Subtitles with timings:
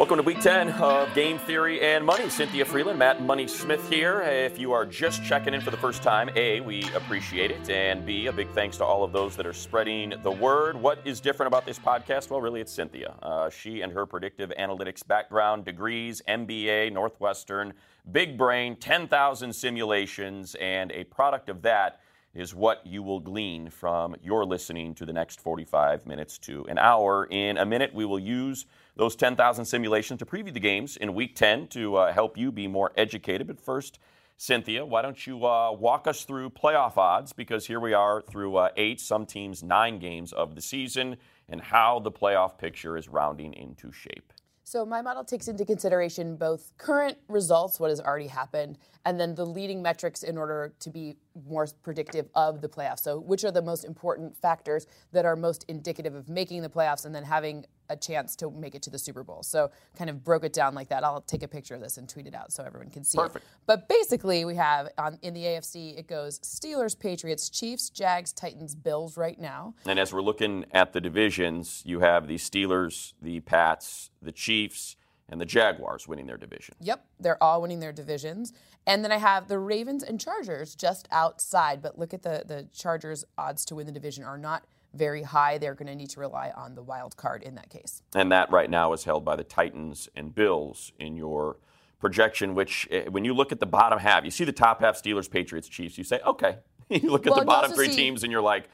[0.00, 2.30] Welcome to week 10 of Game Theory and Money.
[2.30, 4.22] Cynthia Frelund, Matt Money Smith here.
[4.22, 7.68] If you are just checking in for the first time, A, we appreciate it.
[7.68, 10.74] And B, a big thanks to all of those that are spreading the word.
[10.74, 12.30] What is different about this podcast?
[12.30, 13.14] Well, really, it's Cynthia.
[13.22, 17.74] Uh, she and her predictive analytics background, degrees, MBA, Northwestern,
[18.10, 22.00] big brain, 10,000 simulations, and a product of that
[22.32, 26.78] is what you will glean from your listening to the next 45 minutes to an
[26.78, 27.26] hour.
[27.26, 31.36] In a minute, we will use those 10,000 simulations to preview the games in week
[31.36, 33.46] 10 to uh, help you be more educated.
[33.46, 33.98] But first,
[34.36, 37.32] Cynthia, why don't you uh, walk us through playoff odds?
[37.32, 41.16] Because here we are through uh, eight, some teams nine games of the season,
[41.48, 44.32] and how the playoff picture is rounding into shape.
[44.64, 49.34] So my model takes into consideration both current results, what has already happened, and then
[49.34, 51.16] the leading metrics in order to be
[51.48, 53.00] more predictive of the playoffs.
[53.00, 57.06] So which are the most important factors that are most indicative of making the playoffs
[57.06, 59.42] and then having a chance to make it to the Super Bowl.
[59.42, 61.02] So kind of broke it down like that.
[61.02, 63.44] I'll take a picture of this and tweet it out so everyone can see Perfect.
[63.44, 63.50] it.
[63.66, 68.74] But basically, we have on, in the AFC, it goes Steelers, Patriots, Chiefs, Jags, Titans,
[68.74, 69.74] Bills right now.
[69.86, 74.96] And as we're looking at the divisions, you have the Steelers, the Pats, the Chiefs,
[75.30, 76.74] and the Jaguars winning their division.
[76.80, 78.52] Yep, they're all winning their divisions.
[78.86, 81.80] And then I have the Ravens and Chargers just outside.
[81.82, 84.64] But look at the, the Chargers' odds to win the division are not–
[84.94, 85.58] very high.
[85.58, 88.02] They're going to need to rely on the wild card in that case.
[88.14, 91.58] And that right now is held by the Titans and Bills in your
[92.00, 95.00] projection, which eh, when you look at the bottom half, you see the top half
[95.00, 96.58] Steelers, Patriots, Chiefs, you say, okay.
[96.88, 98.68] you look at well, the bottom three see, teams and you're like,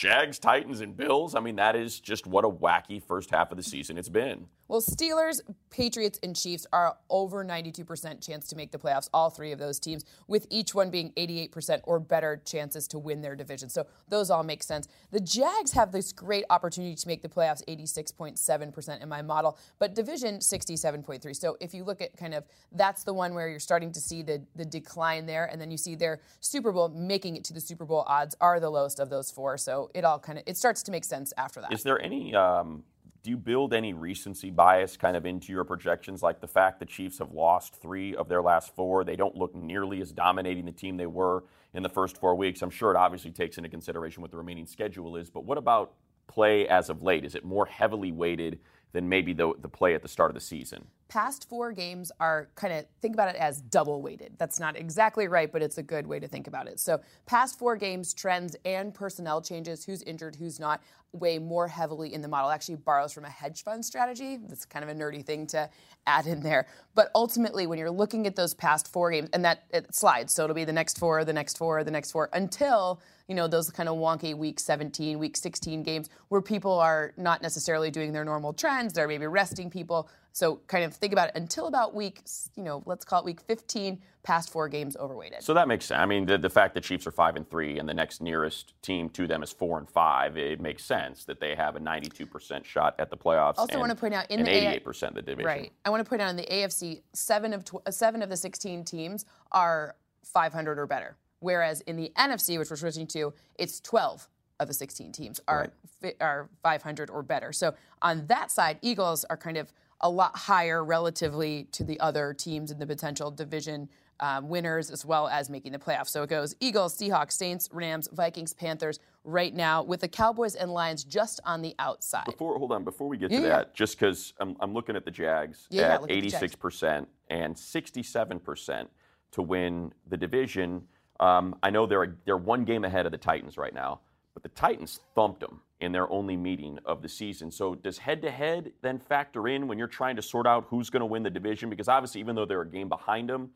[0.00, 1.34] Jags, Titans, and Bills.
[1.34, 4.46] I mean, that is just what a wacky first half of the season it's been.
[4.66, 9.52] Well, Steelers, Patriots, and Chiefs are over 92% chance to make the playoffs, all three
[9.52, 13.68] of those teams, with each one being 88% or better chances to win their division.
[13.68, 14.88] So those all make sense.
[15.10, 19.94] The Jags have this great opportunity to make the playoffs, 86.7% in my model, but
[19.94, 21.36] division 67.3.
[21.36, 24.22] So if you look at kind of that's the one where you're starting to see
[24.22, 27.60] the, the decline there, and then you see their Super Bowl making it to the
[27.60, 29.58] Super Bowl odds are the lowest of those four.
[29.58, 31.72] So it all kind of it starts to make sense after that.
[31.72, 32.84] Is there any um,
[33.22, 36.86] do you build any recency bias kind of into your projections, like the fact the
[36.86, 39.04] Chiefs have lost three of their last four?
[39.04, 42.62] They don't look nearly as dominating the team they were in the first four weeks.
[42.62, 45.92] I'm sure it obviously takes into consideration what the remaining schedule is, but what about
[46.28, 47.24] play as of late?
[47.24, 48.58] Is it more heavily weighted
[48.92, 50.84] than maybe the, the play at the start of the season?
[51.08, 54.34] Past four games are kind of think about it as double weighted.
[54.38, 56.78] That's not exactly right, but it's a good way to think about it.
[56.78, 60.80] So, past four games, trends and personnel changes, who's injured, who's not,
[61.12, 62.50] weigh more heavily in the model.
[62.50, 64.36] Actually, borrows from a hedge fund strategy.
[64.36, 65.68] That's kind of a nerdy thing to
[66.06, 66.68] add in there.
[66.94, 70.44] But ultimately, when you're looking at those past four games, and that it slides, so
[70.44, 73.70] it'll be the next four, the next four, the next four, until you know those
[73.70, 78.24] kind of wonky week 17, week 16 games where people are not necessarily doing their
[78.24, 78.92] normal trends.
[78.92, 80.08] They're maybe resting people.
[80.32, 82.22] So kind of think about it until about week,
[82.56, 85.44] you know, let's call it week 15, past four games overweighted.
[85.44, 86.00] So that makes sense.
[86.00, 88.74] I mean, the, the fact that Chiefs are five and three and the next nearest
[88.82, 92.64] team to them is four and five, it makes sense that they have a 92%
[92.64, 93.58] shot at the playoffs.
[93.58, 95.46] Also, and, want to point out in the 88% A- of the division.
[95.46, 95.72] Right.
[95.84, 98.84] I want to point out in the AFC, seven of tw- seven of the 16
[98.84, 104.28] teams are 500 or better, whereas in the NFC, which we're switching to, it's 12
[104.60, 106.14] of the 16 teams are right.
[106.20, 107.52] are 500 or better.
[107.52, 112.32] So on that side, Eagles are kind of a lot higher relatively to the other
[112.34, 113.88] teams in the potential division
[114.20, 116.08] um, winners as well as making the playoffs.
[116.08, 120.70] So it goes Eagles, Seahawks, Saints, Rams, Vikings, Panthers right now with the Cowboys and
[120.70, 122.26] Lions just on the outside.
[122.26, 125.04] Before hold on, before we get to yeah, that, just because I'm, I'm, looking at
[125.04, 128.88] the Jags yeah, at 86% and 67%
[129.32, 130.82] to win the division.
[131.20, 134.00] Um, I know they're they're one game ahead of the Titans right now,
[134.34, 137.50] but the Titans thumped them in their only meeting of the season.
[137.50, 140.90] So does head to head then factor in when you're trying to sort out who's
[140.90, 141.70] going to win the division?
[141.70, 143.50] Because obviously, even though they're a game behind them,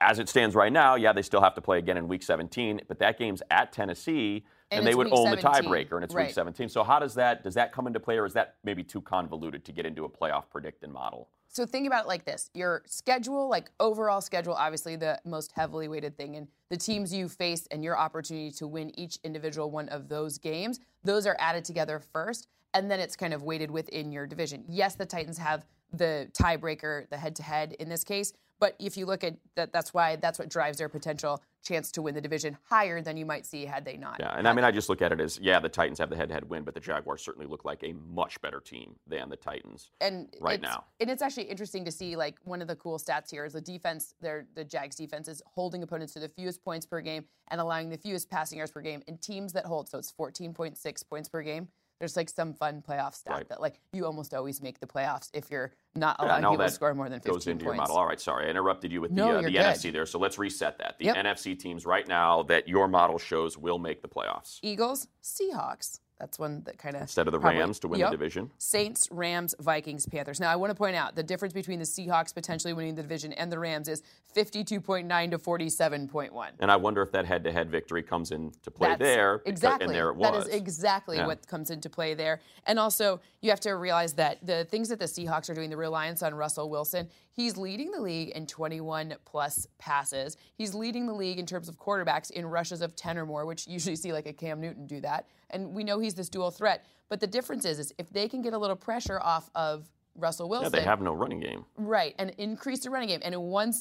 [0.00, 2.82] as it stands right now, yeah, they still have to play again in week 17,
[2.86, 4.44] but that game's at Tennessee.
[4.70, 5.36] And, and they would own 17.
[5.36, 6.26] the tiebreaker, and it's right.
[6.26, 6.68] week 17.
[6.68, 9.64] So how does that does that come into play, or is that maybe too convoluted
[9.64, 11.28] to get into a playoff predicting model?
[11.56, 15.88] So think about it like this: your schedule, like overall schedule, obviously the most heavily
[15.88, 19.88] weighted thing, and the teams you face and your opportunity to win each individual one
[19.88, 24.12] of those games, those are added together first, and then it's kind of weighted within
[24.12, 24.66] your division.
[24.68, 25.64] Yes, the Titans have
[25.94, 30.16] the tiebreaker, the head-to-head in this case, but if you look at that, that's why
[30.16, 33.64] that's what drives their potential chance to win the division higher than you might see
[33.64, 34.16] had they not.
[34.20, 36.16] Yeah, and I mean, I just look at it as yeah, the Titans have the
[36.16, 39.90] head-to-head win, but the Jaguars certainly look like a much better team than the Titans
[40.00, 40.84] and right now.
[41.00, 43.60] And it's actually interesting to see like one of the cool stats here is the
[43.60, 44.14] defense.
[44.20, 47.90] Their the Jags defense is holding opponents to the fewest points per game and allowing
[47.90, 49.88] the fewest passing yards per game in teams that hold.
[49.88, 51.68] So it's 14.6 points per game.
[51.98, 53.48] There's like some fun playoff stat Right.
[53.48, 56.66] that like you almost always make the playoffs if you're not Yeah, allowing all people
[56.66, 57.74] to score more than 15 goes into points.
[57.76, 57.96] your model.
[57.96, 59.56] All right, sorry, I interrupted you with No, the, uh, the.
[59.56, 60.04] NFC there.
[60.04, 60.98] So let's reset that.
[60.98, 61.16] The Yep.
[61.16, 66.00] NFC teams right now that your model shows will make the playoffs Eagles, Seahawks.
[66.18, 68.50] That's one that kind of instead of the Rams to win the division.
[68.56, 70.40] Saints, Rams, Vikings, Panthers.
[70.40, 73.34] Now, I want to point out the difference between the Seahawks potentially winning the division
[73.34, 74.02] and the Rams is
[74.34, 76.50] 52.9 to 47.1.
[76.60, 79.38] And I wonder if that head-to-head victory comes into play That's there.
[79.38, 79.92] because- Exactly.
[79.94, 80.30] There it was.
[80.30, 81.26] That is exactly Yeah.
[81.26, 82.40] what comes into play there.
[82.66, 85.76] And also, you have to realize that the things that the Seahawks are doing, the
[85.76, 90.36] reliance on Russell Wilson, he's leading the league in 21 plus passes.
[90.56, 93.66] He's leading the league in terms of quarterbacks in rushes of 10 or more, which
[93.66, 95.28] you usually see like a Cam Newton do that.
[95.50, 96.84] And we know he's this dual threat.
[97.08, 99.88] But the difference is, is if they can get a little pressure off of
[100.18, 100.72] Russell Wilson.
[100.72, 101.64] yeah, they have no running game.
[101.76, 103.20] Right, and increase the running game.
[103.22, 103.74] And in one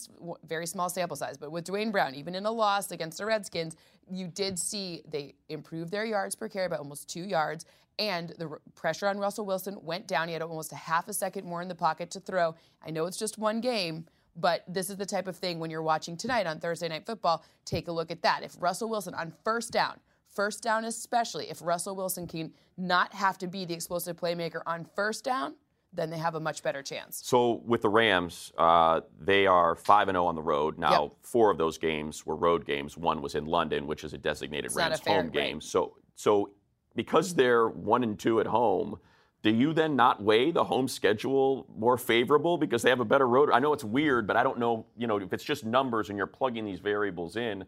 [0.46, 3.78] very small sample size, but with Duane Brown, even in a loss against the Redskins,
[4.10, 7.66] you did see they improved their yards per carry by almost two yards.
[7.98, 10.28] And the pressure on Russell Wilson went down.
[10.28, 12.56] He had almost a half a second more in the pocket to throw.
[12.86, 14.06] I know it's just one game,
[14.36, 17.44] but this is the type of thing when you're watching tonight on Thursday Night Football,
[17.63, 18.44] take a look at that.
[18.44, 23.38] If Russell Wilson on first down, first down especially, if Russell Wilson can not have
[23.38, 25.56] to be the explosive playmaker on first down,
[25.95, 27.21] then they have a much better chance.
[27.24, 30.77] So with the Rams, uh, they are five and zero on the road.
[30.77, 31.12] Now, Yep.
[31.21, 32.97] four of those games were road games.
[32.97, 35.56] One was in London, which is a designated It's Rams fair- home game.
[35.57, 35.63] right.
[35.63, 36.51] So, so
[36.95, 39.00] because they're one and two at home,
[39.42, 43.27] do you then not weigh the home schedule more favorable because they have a better
[43.27, 43.51] road?
[43.51, 44.86] I know it's weird, but I don't know.
[44.98, 47.65] You know, if it's just numbers and you're plugging these variables in.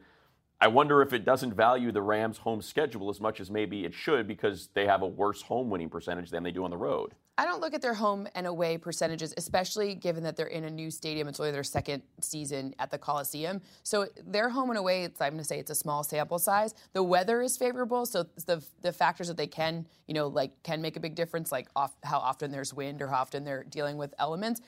[0.59, 3.93] I wonder if it doesn't value the Rams' home schedule as much as maybe it
[3.93, 7.13] should because they have a worse home winning percentage than they do on the road.
[7.39, 10.71] I don't look at their home and away percentages, especially given that they're in a
[10.71, 11.27] new stadium.
[11.27, 13.61] It's only their second season at the Coliseum.
[13.83, 16.73] So their home and away, I'm going to say it's a small sample size.
[16.93, 20.81] The weather is favorable, so the the factors that they can, you know, like can
[20.81, 23.97] make a big difference, like off, how often there's wind or how often they're dealing
[23.97, 24.61] with elements.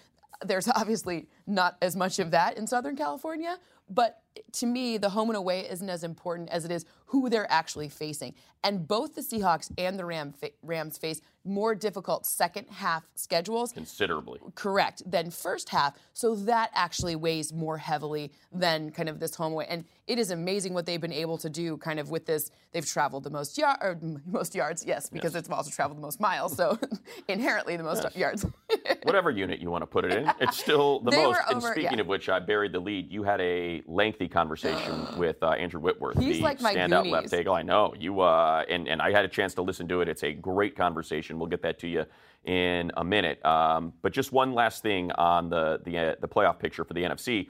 [0.45, 3.57] There's obviously not as much of that in Southern California,
[3.89, 4.21] but
[4.53, 7.89] to me, the home and away isn't as important as it is who they're actually
[7.89, 8.35] facing.
[8.63, 13.71] And both the Seahawks and the Ram fa- Rams face more difficult second half schedules
[13.71, 14.39] Considerably.
[14.55, 19.53] correct than first half so that actually weighs more heavily than kind of this home
[19.53, 22.51] away and it is amazing what they've been able to do kind of with this
[22.73, 26.01] they've traveled the most yard or er, most yards yes because it's also traveled the
[26.01, 26.77] most miles so
[27.29, 28.45] inherently the most yards
[29.03, 31.37] whatever unit you want to put it in, it's still the They most.
[31.37, 32.01] were and over- speaking yeah.
[32.01, 33.11] of which, I buried the lead.
[33.11, 37.13] You had a lengthy conversation with uh, Andrew Whitworth, He's the like my standout Goonies.
[37.13, 37.53] left tackle.
[37.53, 40.07] I know you, uh, and and I had a chance to listen to it.
[40.07, 41.39] It's a great conversation.
[41.39, 42.05] We'll get that to you
[42.45, 43.43] in a minute.
[43.45, 47.03] Um, but just one last thing on the the uh, the playoff picture for the
[47.03, 47.49] NFC,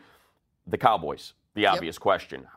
[0.67, 1.33] the Cowboys.
[1.55, 2.47] The obvious question: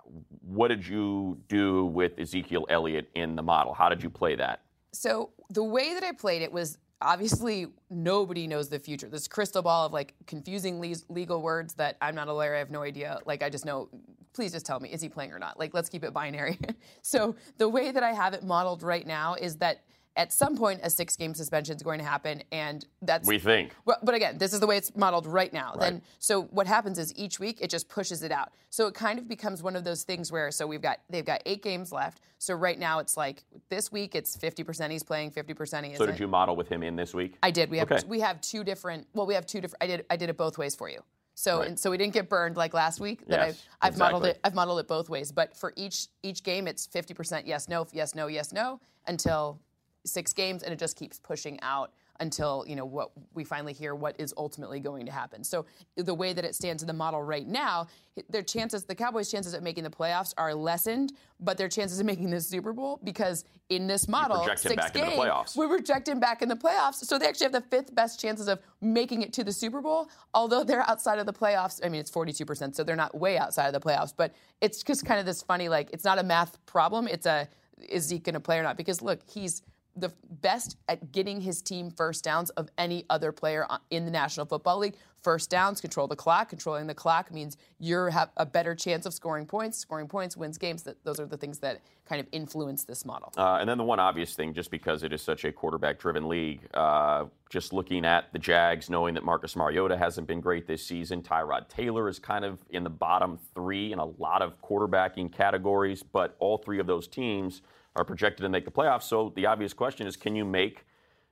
[0.43, 3.75] What did you do with Ezekiel Elliott in the model?
[3.75, 4.63] How did you play that?
[4.93, 9.09] So the way that I played it was obviously nobody knows the future.
[9.09, 12.55] This crystal ball of like confusing legal words that I'm not a lawyer.
[12.55, 13.19] I have no idea.
[13.27, 13.89] Like I just know.
[14.35, 15.59] Please just tell me, is he playing or not?
[15.59, 16.59] Like let's keep it binary.
[17.03, 19.83] so the way that I have it modeled right now is that
[20.15, 23.73] at some point a six game suspension is going to happen, and that's We think.
[23.87, 25.75] but, but again, this is the way it's modeled right now.
[25.75, 28.53] Then, so what happens is each week it just pushes it out.
[28.69, 31.43] So it kind of becomes one of those things where so we've got they've got
[31.47, 32.21] eight games left.
[32.39, 35.97] So right now it's like this week it's 50% he's playing, 50% he isn't.
[35.97, 37.37] So did you model with him in this week?
[37.43, 37.71] I did.
[37.71, 38.03] We have Okay.
[38.07, 39.07] we have two different.
[39.15, 39.83] Well, we have two different.
[39.83, 41.03] I did I did it both ways for you.
[41.35, 41.69] So Right.
[41.69, 43.27] and so we didn't get burned like last week.
[43.27, 44.41] That Yes, I've I've modeled it.
[44.45, 45.33] I've modeled it both ways.
[45.33, 49.61] But for each each game, it's 50% yes no yes no yes no until
[50.05, 53.95] six games, and it just keeps pushing out until you know what we finally hear
[53.95, 55.45] what is ultimately going to happen.
[55.45, 57.89] So the way that it stands in the model right now,
[58.31, 62.07] their chances, the Cowboys' chances of making the playoffs are lessened, but their chances of
[62.07, 65.57] making the Super Bowl because in this model, six back into the games, playoffs.
[65.57, 67.05] we project him back in the playoffs.
[67.05, 70.09] So they actually have the fifth best chances of making it to the Super Bowl,
[70.33, 71.81] although they're outside of the playoffs.
[71.85, 74.13] I mean, it's 42%, so they're not way outside of the playoffs.
[74.17, 77.09] But it's just kind of this funny, like, it's not a math problem.
[77.09, 77.49] It's a,
[77.89, 78.77] is Zeke going to play or not?
[78.77, 79.63] Because look, he's
[79.97, 84.47] the best at getting his team first downs of any other player in the National
[84.47, 84.97] Football League.
[85.23, 86.49] First downs, control the clock.
[86.49, 89.79] Controlling the clock means you have a better chance of scoring points.
[89.79, 90.85] Scoring points wins games.
[91.05, 93.33] Those are the things that kind of influence this model.
[93.37, 96.67] Uh, and then the one obvious thing, just because it is such a quarterback-driven league,
[96.75, 101.23] uh, just looking at the Jags, knowing that Marcus Mariota hasn't been great this season,
[101.23, 106.03] Tyrod Taylor is kind of in the bottom three in a lot of quarterbacking categories,
[106.03, 107.63] but all three of those teams
[107.97, 109.05] are projected to make the playoffs.
[109.05, 110.85] So the obvious question is, can you make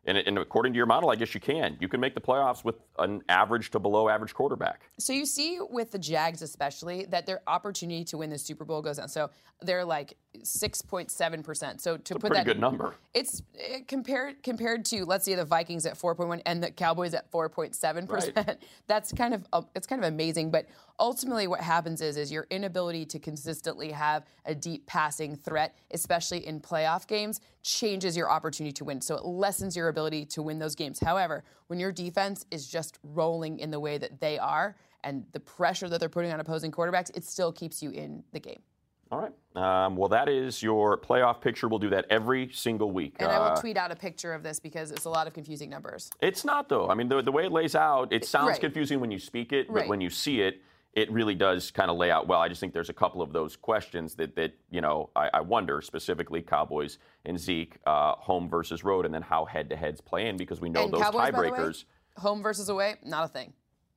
[0.06, 1.76] And, and, according to your model, I guess you can.
[1.78, 4.88] You can make the playoffs with an average to below average quarterback.
[4.98, 8.80] So you see with the Jags especially that their opportunity to win the Super Bowl
[8.80, 9.08] goes down.
[9.08, 9.28] So
[9.60, 11.80] they're like 6.7%.
[11.82, 12.94] So to it's put that good number.
[13.12, 17.30] It's it, compared compared to let's say the Vikings at 4.1 and the Cowboys at
[17.30, 18.36] 4.7%.
[18.36, 18.56] Right.
[18.86, 20.66] That's kind of uh, it's kind of amazing, but
[21.00, 26.46] ultimately what happens is is your inability to consistently have a deep passing threat, especially
[26.46, 29.00] in playoff games, changes your opportunity to win.
[29.00, 31.00] So it lessens your ability to win those games.
[31.00, 35.40] However, when your defense is just rolling in the way that they are and the
[35.40, 38.60] pressure that they're putting on opposing quarterbacks, it still keeps you in the game.
[39.12, 39.32] All right.
[39.56, 41.66] Um, well, that is your playoff picture.
[41.66, 43.16] We'll do that every single week.
[43.18, 45.26] And uh, I will uh, tweet out a picture of this because it's a lot
[45.26, 46.12] of confusing numbers.
[46.20, 46.88] It's not, though.
[46.88, 48.60] I mean, the, the way it lays out, it sounds right.
[48.60, 50.62] confusing when you speak it, but when you see it,
[50.94, 52.40] it really does kind of lay out well.
[52.40, 55.40] I just think there's a couple of those questions that, that you know, I, I
[55.40, 60.00] wonder specifically Cowboys and Zeke, uh, home versus road, and then how head to heads
[60.00, 61.84] play in because we know and those Cowboys, tiebreakers.
[62.16, 63.52] Home versus away, not a thing.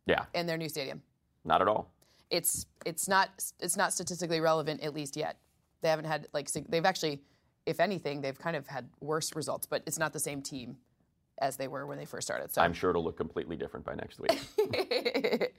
[0.06, 0.26] Yeah.
[0.36, 1.02] In their new stadium.
[1.44, 1.92] Not at all.
[2.30, 5.38] It's it's not it's not statistically relevant at least yet.
[5.82, 7.22] They haven't had like they've actually,
[7.66, 10.78] if anything, they've kind of had worse results, but it's not the same team
[11.40, 12.52] as they were when they first started.
[12.52, 14.42] So I'm sure it'll look completely different by next week.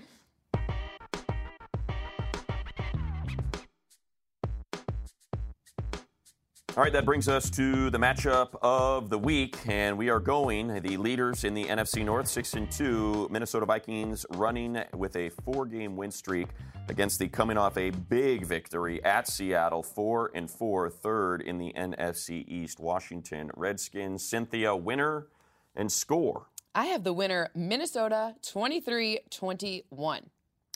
[6.77, 10.83] All right, that brings us to the matchup of the week, and we are going
[10.83, 15.95] the leaders in the NFC North, six and two, Minnesota Vikings, running with a four-game
[15.97, 16.49] win streak
[16.89, 21.73] against the coming off a big victory at Seattle, four and four, third in the
[21.75, 24.25] NFC East, Washington Redskins.
[24.25, 25.29] Cynthia, winner
[25.77, 26.47] and score.
[26.75, 30.23] I have the winner, Minnesota, 23-21.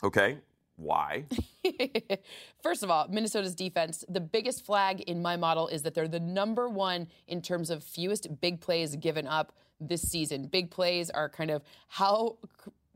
[0.04, 0.38] Okay,
[0.78, 1.24] why?
[2.62, 6.20] First of all, Minnesota's defense, the biggest flag in my model is that they're the
[6.20, 10.46] number one in terms of fewest big plays given up this season.
[10.46, 12.38] Big plays are kind of how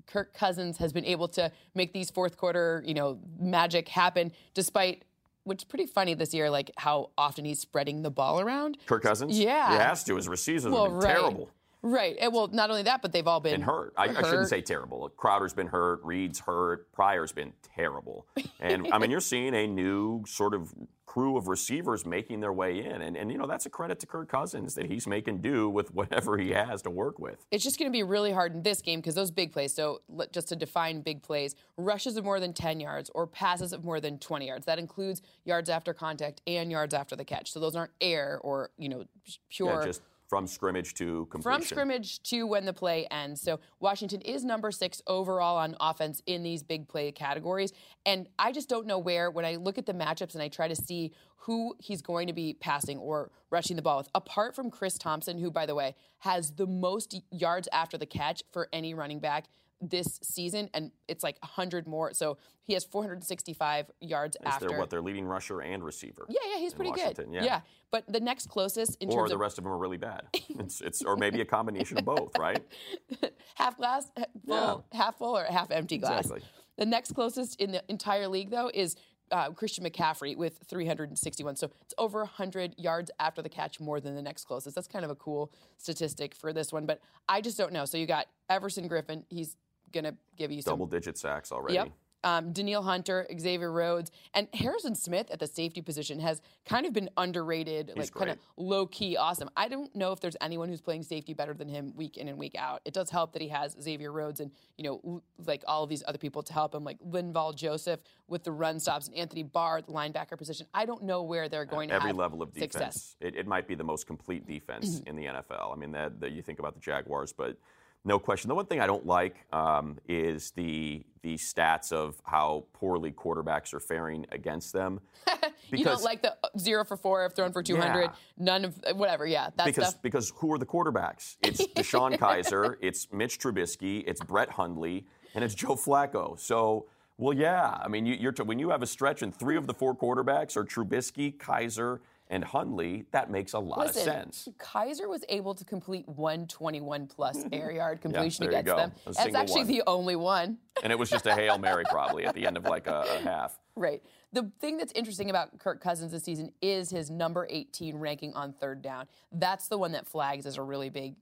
[0.07, 5.05] Kirk Cousins has been able to make these fourth quarter, you know, magic happen despite
[5.45, 8.79] which is pretty funny this year, like how often he's spreading the ball around.
[8.87, 9.37] Kirk Cousins?
[9.37, 9.73] Yeah.
[9.73, 10.15] He has to.
[10.15, 11.17] His receivers well, have been right.
[11.17, 11.51] terrible.
[11.83, 12.17] Right.
[12.21, 13.93] And well, not only that, but they've all been, been hurt.
[13.97, 15.09] I, I, shouldn't say terrible.
[15.17, 16.01] Crowder's been hurt.
[16.05, 16.93] Reed's hurt.
[16.93, 18.27] Pryor's been terrible.
[18.61, 20.73] And I mean, you're seeing a new sort of
[21.12, 23.03] crew of receivers making their way in.
[23.03, 25.93] And, and, you know, that's a credit to Kirk Cousins that he's making do with
[25.93, 27.45] whatever he has to work with.
[27.51, 30.01] It's just going to be really hard in this game because those big plays, so
[30.33, 34.01] just to define big plays, rushes of more than 10 yards or passes of more
[34.01, 34.65] than 20 yards.
[34.65, 37.53] That includes yards after contact and yards after the catch.
[37.53, 39.05] So those aren't air or, you know,
[39.51, 39.81] pure.
[39.81, 41.61] Yeah, just from scrimmage to completion.
[41.61, 43.43] From scrimmage to when the play ends.
[43.43, 47.75] So Washington is number six overall on offense in these big play categories.
[48.07, 50.69] And I just don't know where, when I look at the matchups and I try
[50.69, 54.71] to see who he's going to be passing or rushing the ball with, apart from
[54.71, 58.95] Chris Thompson, who, by the way, has the most yards after the catch for any
[58.95, 59.49] running back
[59.83, 62.15] this season, and it's like 100 more.
[62.15, 64.69] So he has 465 yards Is after.
[64.69, 64.91] They're what?
[64.91, 66.25] Their leading rusher and receiver.
[66.29, 67.27] Yeah, yeah, he's pretty Washington.
[67.27, 67.35] good.
[67.35, 67.45] Yeah.
[67.45, 67.61] yeah.
[67.91, 70.23] but the next closest in or terms the of rest of them are really bad.
[70.59, 72.62] It's, it's or maybe a combination of both, right?
[73.55, 74.12] half glass
[74.47, 74.99] full, yeah.
[74.99, 76.27] half full, or half empty glass.
[76.27, 76.43] Exactly.
[76.77, 78.97] The next closest in the entire league, though, is
[79.33, 81.57] uh, Christian McCaffrey with 361.
[81.57, 84.75] So it's over 100 yards after the catch more than the next closest.
[84.75, 87.85] That's kind of a cool statistic for this one, but I just don't know.
[87.87, 89.57] So you got Everson Griffen, He's
[89.93, 91.75] going to give you some double digit sacks already.
[91.75, 91.93] Yep.
[92.25, 96.93] Um, Danielle Hunter, Xavier Rhodes, and Harrison Smith at the safety position has kind of
[96.93, 99.51] been underrated, He's like kind of low key awesome.
[99.57, 102.39] I don't know if there's anyone who's playing safety better than him week in and
[102.39, 102.81] week out.
[102.85, 106.05] It does help that he has Xavier Rhodes and you know like all of these
[106.07, 109.83] other people to help him, like Linval Joseph with the run stops and Anthony Barr,
[109.83, 110.67] the linebacker position.
[110.73, 113.17] I don't know where they're going At to every level of defense.
[113.21, 115.73] It, it, might be the most complete defense in the NFL.
[115.73, 117.57] I mean, that, that you think about the Jaguars, but
[118.04, 118.49] no question.
[118.49, 123.73] The one thing I don't like um, is the the stats of how poorly quarterbacks
[123.73, 125.00] are faring against them.
[125.71, 128.09] you don't like the zero for four if thrown for 200, yeah.
[128.37, 129.25] none of whatever.
[129.25, 130.02] Yeah, that because stuff.
[130.02, 131.37] because who are the quarterbacks?
[131.42, 136.38] It's DeShone Kizer, it's Mitch Trubisky, it's Brett Hundley, and it's Joe Flacco.
[136.38, 136.87] So.
[137.18, 137.78] Well, yeah.
[137.80, 139.94] I mean, you, are t- when you have a stretch and three of the four
[139.94, 142.00] quarterbacks are Trubisky, Kizer,
[142.33, 144.49] and Hundley, that makes a lot Listen, of sense.
[144.59, 148.93] Kizer was able to complete 121 plus air yard completion yeah, against them.
[149.07, 149.67] A That's actually one.
[149.67, 150.57] the only one.
[150.83, 153.19] And it was just a Hail Mary probably at the end of like a, a
[153.23, 153.61] half.
[153.77, 154.03] Right.
[154.33, 158.55] The thing that's interesting about Kirk Cousins this season is his number 18 ranking on
[158.55, 159.09] third down.
[159.31, 161.17] That's the one that flags as a really big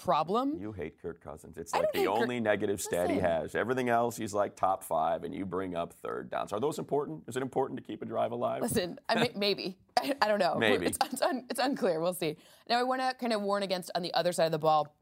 [0.00, 0.56] problem.
[0.58, 1.56] You hate Kirk Cousins.
[1.56, 2.44] It's like the only Kirk.
[2.44, 3.14] negative stat Listen.
[3.14, 3.54] he has.
[3.54, 6.52] Everything else, he's like top five, and you bring up third downs.
[6.52, 7.22] Are those important?
[7.28, 8.62] Is it important to keep a drive alive?
[8.62, 9.78] Listen, I mean, maybe.
[9.98, 10.56] I, I don't know.
[10.56, 10.86] Maybe.
[10.86, 12.00] It's, it's, un, it's unclear.
[12.00, 12.36] We'll see.
[12.68, 14.94] Now, I want to kind of warn against on the other side of the ball.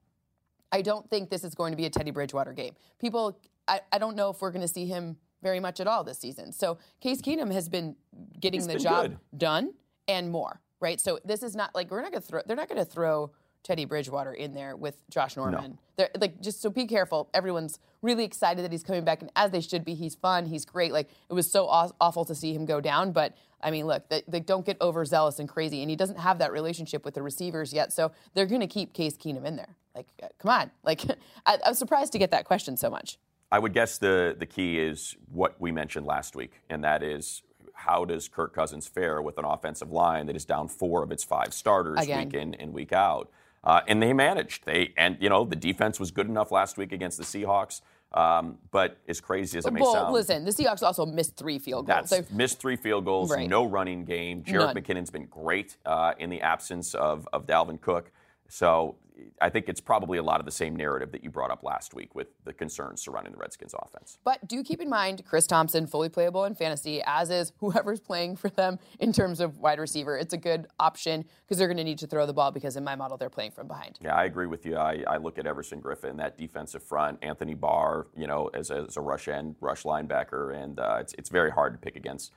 [0.70, 2.74] I don't think this is going to be a Teddy Bridgewater game.
[2.98, 6.04] People, I, I don't know if we're going to see him very much at all
[6.04, 6.52] this season.
[6.52, 7.96] So Case Keenum has been
[8.38, 9.18] getting He's the been job good.
[9.38, 9.74] done
[10.08, 11.00] and more, right?
[11.00, 12.40] So this is not like we're not going to throw.
[12.44, 13.30] They're not going to throw
[13.62, 15.78] Teddy Bridgewater in there with Josh Norman.
[15.96, 17.28] They're like just so be careful.
[17.34, 19.94] Everyone's really excited that he's coming back, and as they should be.
[19.94, 20.46] He's fun.
[20.46, 20.92] He's great.
[20.92, 24.08] Like it was so aw- awful to see him go down, but I mean, look,
[24.08, 27.22] they, they don't get overzealous and crazy, and he doesn't have that relationship with the
[27.22, 27.92] receivers yet.
[27.92, 29.74] So they're going to keep Case Keenum in there.
[29.94, 30.70] Like, uh, come on.
[30.84, 31.04] Like,
[31.46, 33.18] I, I was surprised to get that question so much.
[33.50, 37.42] I would guess the the key is what we mentioned last week, and that is
[37.72, 41.24] how does Kirk Cousins fare with an offensive line that is down four of its
[41.24, 42.26] five starters Again.
[42.26, 43.30] week in and week out?
[43.64, 44.64] Uh, and they managed.
[44.64, 47.80] They and you know the defense was good enough last week against the Seahawks.
[48.12, 51.58] Um, but as crazy as it may well, sound, listen, the Seahawks also missed three
[51.58, 52.08] field goals.
[52.08, 53.46] that's So- missed three field goals, Right.
[53.46, 54.42] no running game.
[54.42, 54.76] Jerick None.
[54.76, 58.10] McKinnon's been great uh, in the absence of, of Dalvin Cook.
[58.48, 58.96] So
[59.40, 61.94] I think it's probably a lot of the same narrative that you brought up last
[61.94, 64.18] week with the concerns surrounding the Redskins offense.
[64.24, 68.36] But do keep in mind Chris Thompson, fully playable in fantasy, as is whoever's playing
[68.36, 70.16] for them in terms of wide receiver.
[70.16, 72.84] It's a good option because they're going to need to throw the ball because in
[72.84, 73.98] my model they're playing from behind.
[74.00, 74.76] Yeah, I agree with you.
[74.76, 78.86] I, I look at Everson Griffen, that defensive front, Anthony Barr, you know, as a,
[78.88, 82.32] as a rush end, rush linebacker, and uh, it's, it's very hard to pick against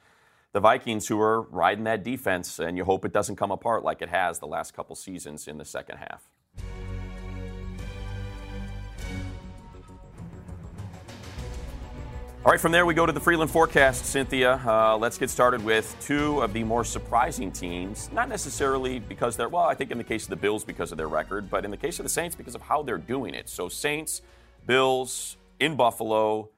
[0.54, 4.02] the Vikings who are riding that defense, and you hope it doesn't come apart like
[4.02, 6.30] it has the last couple seasons in the second half.
[12.44, 14.60] All right, from there we go to the Frelund forecast, Cynthia.
[14.66, 18.10] Uh, let's get started with two of the more surprising teams.
[18.12, 20.98] Not necessarily because they're, well, I think in the case of the Bills because of
[20.98, 23.48] their record, but in the case of the Saints because of how they're doing it.
[23.48, 24.24] So, Saints,
[24.66, 26.50] Bills in Buffalo,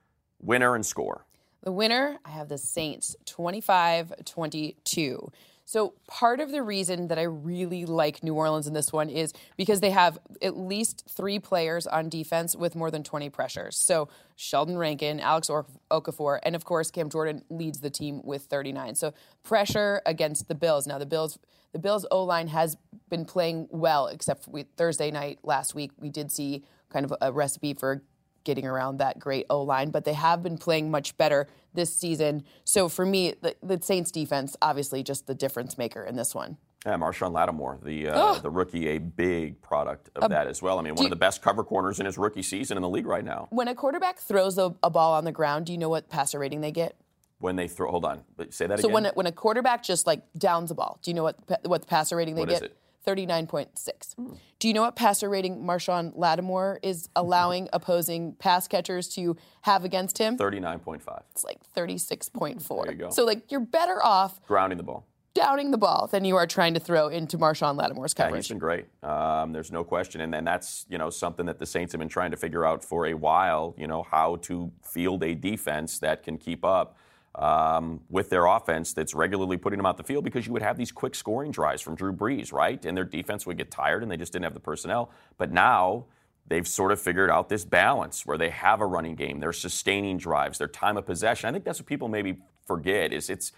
[0.41, 1.25] winner and score.
[1.63, 5.31] The winner, I have the Saints 25 22.
[5.65, 9.33] So, part of the reason that I really like New Orleans in this one is
[9.55, 13.77] because they have at least three players on defense with more than 20 pressures.
[13.77, 18.43] So, Sheldon Rankin, Alex or- Okafor, and of course, Cam Jordan leads the team with
[18.43, 18.95] 39.
[18.95, 20.85] So, pressure against the Bills.
[20.87, 21.39] Now, the Bills.
[21.71, 22.77] The Bills' O line has
[23.09, 25.89] been playing well, except we, Thursday night last week.
[25.97, 28.03] We did see kind of a recipe for
[28.43, 32.43] getting around that great O line, but they have been playing much better this season.
[32.63, 36.57] So for me, the, the Saints defense, obviously, just the difference maker in this one.
[36.85, 40.79] Yeah, Marshon Lattimore, the uh, the rookie, a big product of that as well.
[40.79, 43.05] I mean, one of the best cover corners in his rookie season in the league
[43.05, 43.47] right now.
[43.51, 46.39] When a quarterback throws a, a ball on the ground, do you know what passer
[46.39, 46.97] rating they get?
[47.39, 48.93] When they throw, hold on, say that So again.
[48.93, 51.81] when a, when a quarterback just like downs a ball, do you know what what
[51.81, 52.75] the passer rating they What get?
[53.03, 53.09] Is it?
[53.09, 54.15] Thirty-nine point six.
[54.59, 59.83] Do you know what passer rating Marshon Lattimore is allowing opposing pass catchers to have
[59.85, 60.37] against him?
[60.37, 62.85] Thirty-nine point five, It's like thirty-six point four.
[62.85, 63.09] There you go.
[63.09, 65.05] So like you're better off grounding the ball.
[65.35, 68.45] downing the ball than you are trying to throw into Marshon Lattimore's Yeah, coverage.
[68.45, 68.85] he's been great.
[69.01, 72.07] Um, there's no question, and then that's you know something that the Saints have been
[72.09, 73.73] trying to figure out for a while.
[73.77, 76.95] You know how to field a defense that can keep up
[77.35, 80.77] um, with their offense that's regularly putting them out the field because you would have
[80.77, 82.83] these quick scoring drives from Drew Brees, right?
[82.85, 85.11] And their defense would get tired, and they just didn't have the personnel.
[85.37, 86.05] But now
[86.47, 90.17] they've sort of figured out this balance where they have a running game, they're sustaining
[90.17, 91.49] drives, their time of possession.
[91.49, 93.51] I think that's what people maybe forget is it's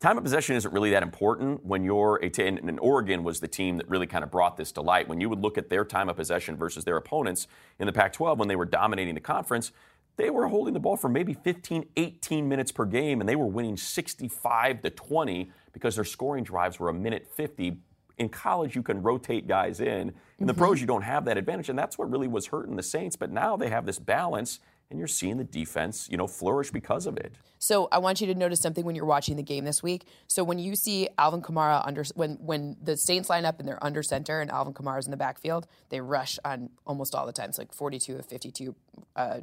[0.00, 2.56] time of possession isn't really that important when you're a team.
[2.56, 5.08] And Oregon was the team that really kind of brought this to light.
[5.08, 7.46] When you would look at their time of possession versus their opponents
[7.78, 9.72] in the Pac-12 when they were dominating the conference,
[10.20, 13.46] they were holding the ball for maybe 15, 18 minutes per game, and they were
[13.46, 17.78] winning 65 to 20 because their scoring drives were a minute 50.
[18.18, 20.12] In college, you can rotate guys in.
[20.38, 22.82] In the pros, you don't have that advantage, and that's what really was hurting the
[22.82, 23.16] Saints.
[23.16, 27.06] But now they have this balance, and you're seeing the defense, you know, flourish because
[27.06, 27.34] of it.
[27.58, 30.04] So I want you to notice something when you're watching the game this week.
[30.26, 33.82] So when you see Alvin Kamara under when when the Saints line up and they're
[33.82, 37.56] under center and Alvin Kamara's in the backfield, they rush on almost all the times,
[37.56, 38.74] like 42 of 52
[39.16, 39.40] uh,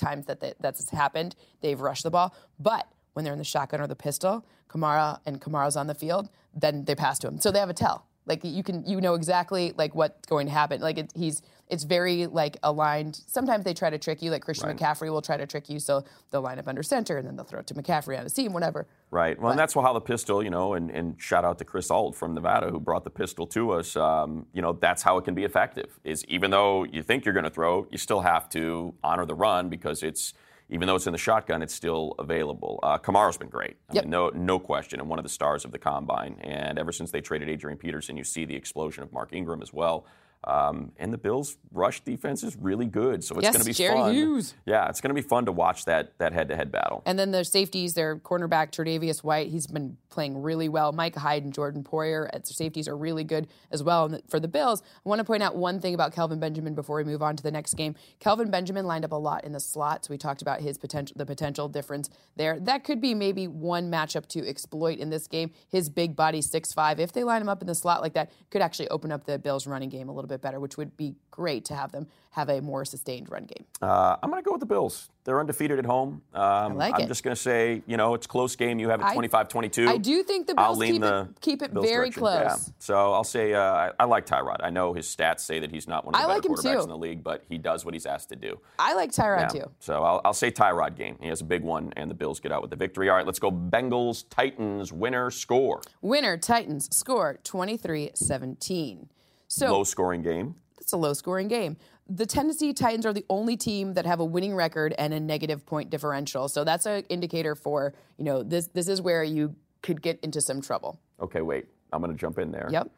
[0.00, 2.34] times that that that's happened, they've rushed the ball.
[2.58, 6.28] But when they're in the shotgun or the pistol, Kamara and Kamara's on the field,
[6.54, 7.38] then they pass to him.
[7.38, 8.06] So they have a tell.
[8.26, 10.80] Like you can you know exactly like what's going to happen.
[10.80, 13.20] Like it, he's it's very like aligned.
[13.26, 14.30] Sometimes they try to trick you.
[14.30, 17.26] Like Christian McCaffrey will try to trick you, so they'll line up under center and
[17.26, 18.86] then they'll throw it to McCaffrey on a seam, whatever.
[19.10, 19.40] Right.
[19.40, 22.16] Well, and that's how the pistol, you know, and, and shout out to Chris Ault
[22.16, 23.96] from Nevada who brought the pistol to us.
[23.96, 25.98] Um, you know, that's how it can be effective.
[26.04, 29.34] Is even though you think you're going to throw, you still have to honor the
[29.34, 30.34] run because it's
[30.70, 32.78] even though it's in the shotgun, it's still available.
[32.82, 33.76] Uh, Kamara's been great.
[33.90, 34.04] I Yep.
[34.04, 36.36] mean, no, no question, and one of the stars of the combine.
[36.42, 39.72] And ever since they traded Adrian Peterson, you see the explosion of Mark Ingram as
[39.72, 40.06] well.
[40.44, 43.74] Um, and the Bills' rush defense is really good, so it's Yes, going to be
[43.74, 44.14] Jerry fun.
[44.14, 44.54] Hughes.
[44.64, 47.02] Yeah, it's going to be fun to watch that that head-to-head battle.
[47.04, 50.92] And then the safeties, their cornerback Tre'Davious White, he's been playing really well.
[50.92, 54.06] Micah Hyde and Jordan Poyer at their safeties are really good as well.
[54.06, 56.96] And for the Bills, I want to point out one thing about Kelvin Benjamin before
[56.96, 57.94] we move on to the next game.
[58.18, 61.14] Kelvin Benjamin lined up a lot in the slot, so we talked about his potential,
[61.18, 62.58] the potential difference there.
[62.58, 65.50] That could be maybe one matchup to exploit in this game.
[65.68, 68.62] His big body, 6'5", if they line him up in the slot like that, could
[68.62, 71.64] actually open up the Bills' running game a little bit better, which would be great
[71.66, 73.64] to have them have a more sustained run game.
[73.82, 75.10] Uh, I'm going to go with the Bills.
[75.24, 76.22] They're undefeated at home.
[76.32, 77.08] Um, like I'm it.
[77.08, 78.78] just going to say, you know, it's a close game.
[78.78, 79.88] You have it I- 25-22.
[79.88, 82.20] I do think the I'll Bills keep the it, keep it Bills very direction.
[82.20, 82.68] close.
[82.68, 82.74] Yeah.
[82.78, 84.58] So I'll say uh, I, I like Tyrod.
[84.62, 86.76] I know his stats say that he's not one of the I better like quarterbacks
[86.76, 86.82] too.
[86.84, 88.60] in the league, but he does what he's asked to do.
[88.78, 89.62] I like Tyrod Yeah.
[89.62, 89.70] too.
[89.80, 91.16] So I'll, I'll say Tyrod game.
[91.20, 93.08] He has a big one, and the Bills get out with the victory.
[93.08, 95.80] All right, let's go Bengals, Titans, winner, score.
[96.00, 99.08] Winner Titans score 23-17.
[99.50, 100.54] So Low scoring game.
[100.80, 101.76] it's a low scoring game.
[102.08, 105.66] The Tennessee Titans are the only team that have a winning record and a negative
[105.66, 106.48] point differential.
[106.48, 110.40] So that's an indicator for, you know, this this is where you could get into
[110.40, 111.00] some trouble.
[111.20, 111.66] Okay, wait.
[111.92, 112.68] I'm going to jump in there.
[112.70, 112.90] Yep.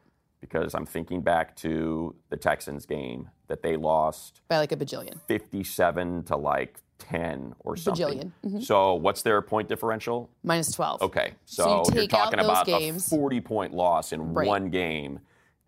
[0.43, 5.19] Because I'm thinking back to the Texans game that they lost By like a bajillion.
[5.29, 8.05] 57 to like 10 or something.
[8.07, 8.33] Bajillion.
[8.45, 8.61] Mm-hmm.
[8.61, 10.29] So what's their point differential?
[10.43, 11.01] Minus 12.
[11.03, 13.07] Okay, So so, you out talking about games.
[13.07, 14.47] a 40 point loss in Right.
[14.47, 15.21] one game,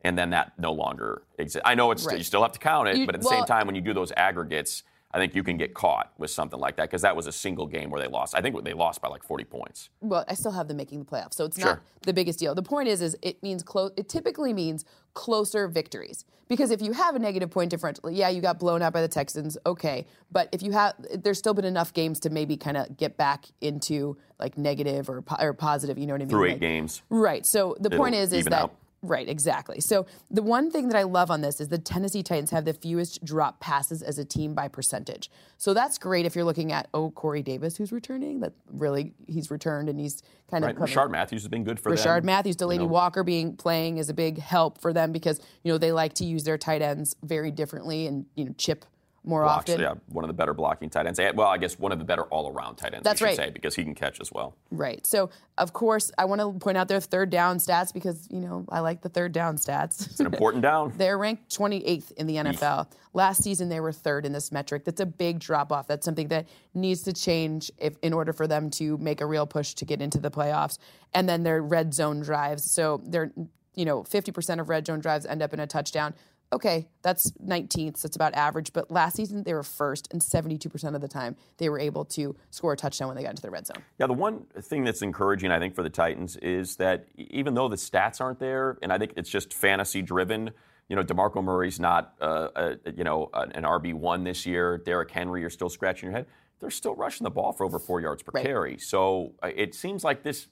[0.05, 1.63] and then that no longer exists.
[1.65, 2.19] I know it's Right.
[2.19, 3.81] you still have to count it, You- but at the well- same time, when you
[3.81, 7.15] do those aggregates, I think you can get caught with something like that because that
[7.15, 8.35] was a single game where they lost.
[8.35, 9.89] I think they lost by like 40 points.
[10.01, 11.67] Well, I still have them making the playoffs, so it's Sure.
[11.75, 12.53] not the biggest deal.
[12.55, 13.93] The point is, is it means close.
[13.97, 18.41] It typically means closer victories because if you have a negative point differential, yeah, you
[18.43, 21.93] got blown out by the Texans, okay, but if you have, there's still been enough
[21.93, 25.97] games to maybe kind of get back into like negative or po- or positive.
[25.97, 26.29] You know what I mean?
[26.31, 27.03] Through eight Like- games.
[27.09, 27.47] Right.
[27.47, 28.75] So the point It'll is, is that out.
[29.05, 29.81] Right, exactly.
[29.81, 32.73] So the one thing that I love on this is the Tennessee Titans have the
[32.73, 35.31] fewest drop passes as a team by percentage.
[35.59, 38.41] So that's great if you're looking at oh Corey Davis who's returning.
[38.41, 40.71] That really he's returned and he's kind Right.
[40.71, 40.95] of coming.
[40.95, 41.99] Rishard Matthews has been good for them.
[41.99, 42.87] Rishard Matthews, Delanie know.
[42.87, 46.25] Walker being playing is a big help for them because you know they like to
[46.25, 48.87] use their tight ends very differently and you know chip
[49.25, 49.81] more Blocks, often.
[49.81, 51.19] yeah, one of the better blocking tight ends.
[51.35, 53.05] Well, I guess one of the better all-around tight ends.
[53.05, 53.37] That's right.
[53.37, 54.55] say because he can catch as well.
[54.71, 55.05] Right.
[55.07, 58.67] So, of course, I want to point out their third down stats because, you know,
[58.69, 60.07] I like the third down stats.
[60.07, 60.93] It's an important down.
[60.99, 62.89] They're ranked 28th in the NFL.
[63.15, 64.85] Last season, they were third in this metric.
[64.85, 65.87] That's a big drop off.
[65.87, 69.47] That's something that needs to change if, in order for them to make a real
[69.47, 70.79] push to get into the playoffs.
[71.15, 72.71] And then their red zone drives.
[72.71, 73.33] So they're,
[73.75, 76.15] you know, 50% of red zone drives end up in a touchdown.
[76.55, 77.97] Okay, that's 19th.
[77.97, 78.73] So it's about average.
[78.73, 82.37] But last season, they were first, and 72% of the time, they were able to
[82.51, 83.83] score a touchdown when they got into the red zone.
[83.99, 87.69] Yeah, the one thing that's encouraging, I think, for the Titans is that even though
[87.69, 90.53] the stats aren't there, and I think it's just fantasy driven.
[90.89, 94.79] You know, Demarco Murray's not, uh, a, you know, an RB one this year.
[94.79, 96.27] Derrick Henry, you're still scratching your head.
[96.61, 98.45] They're still rushing the ball for over four yards per Right.
[98.45, 98.79] carry.
[98.79, 100.47] So uh, it seems like this.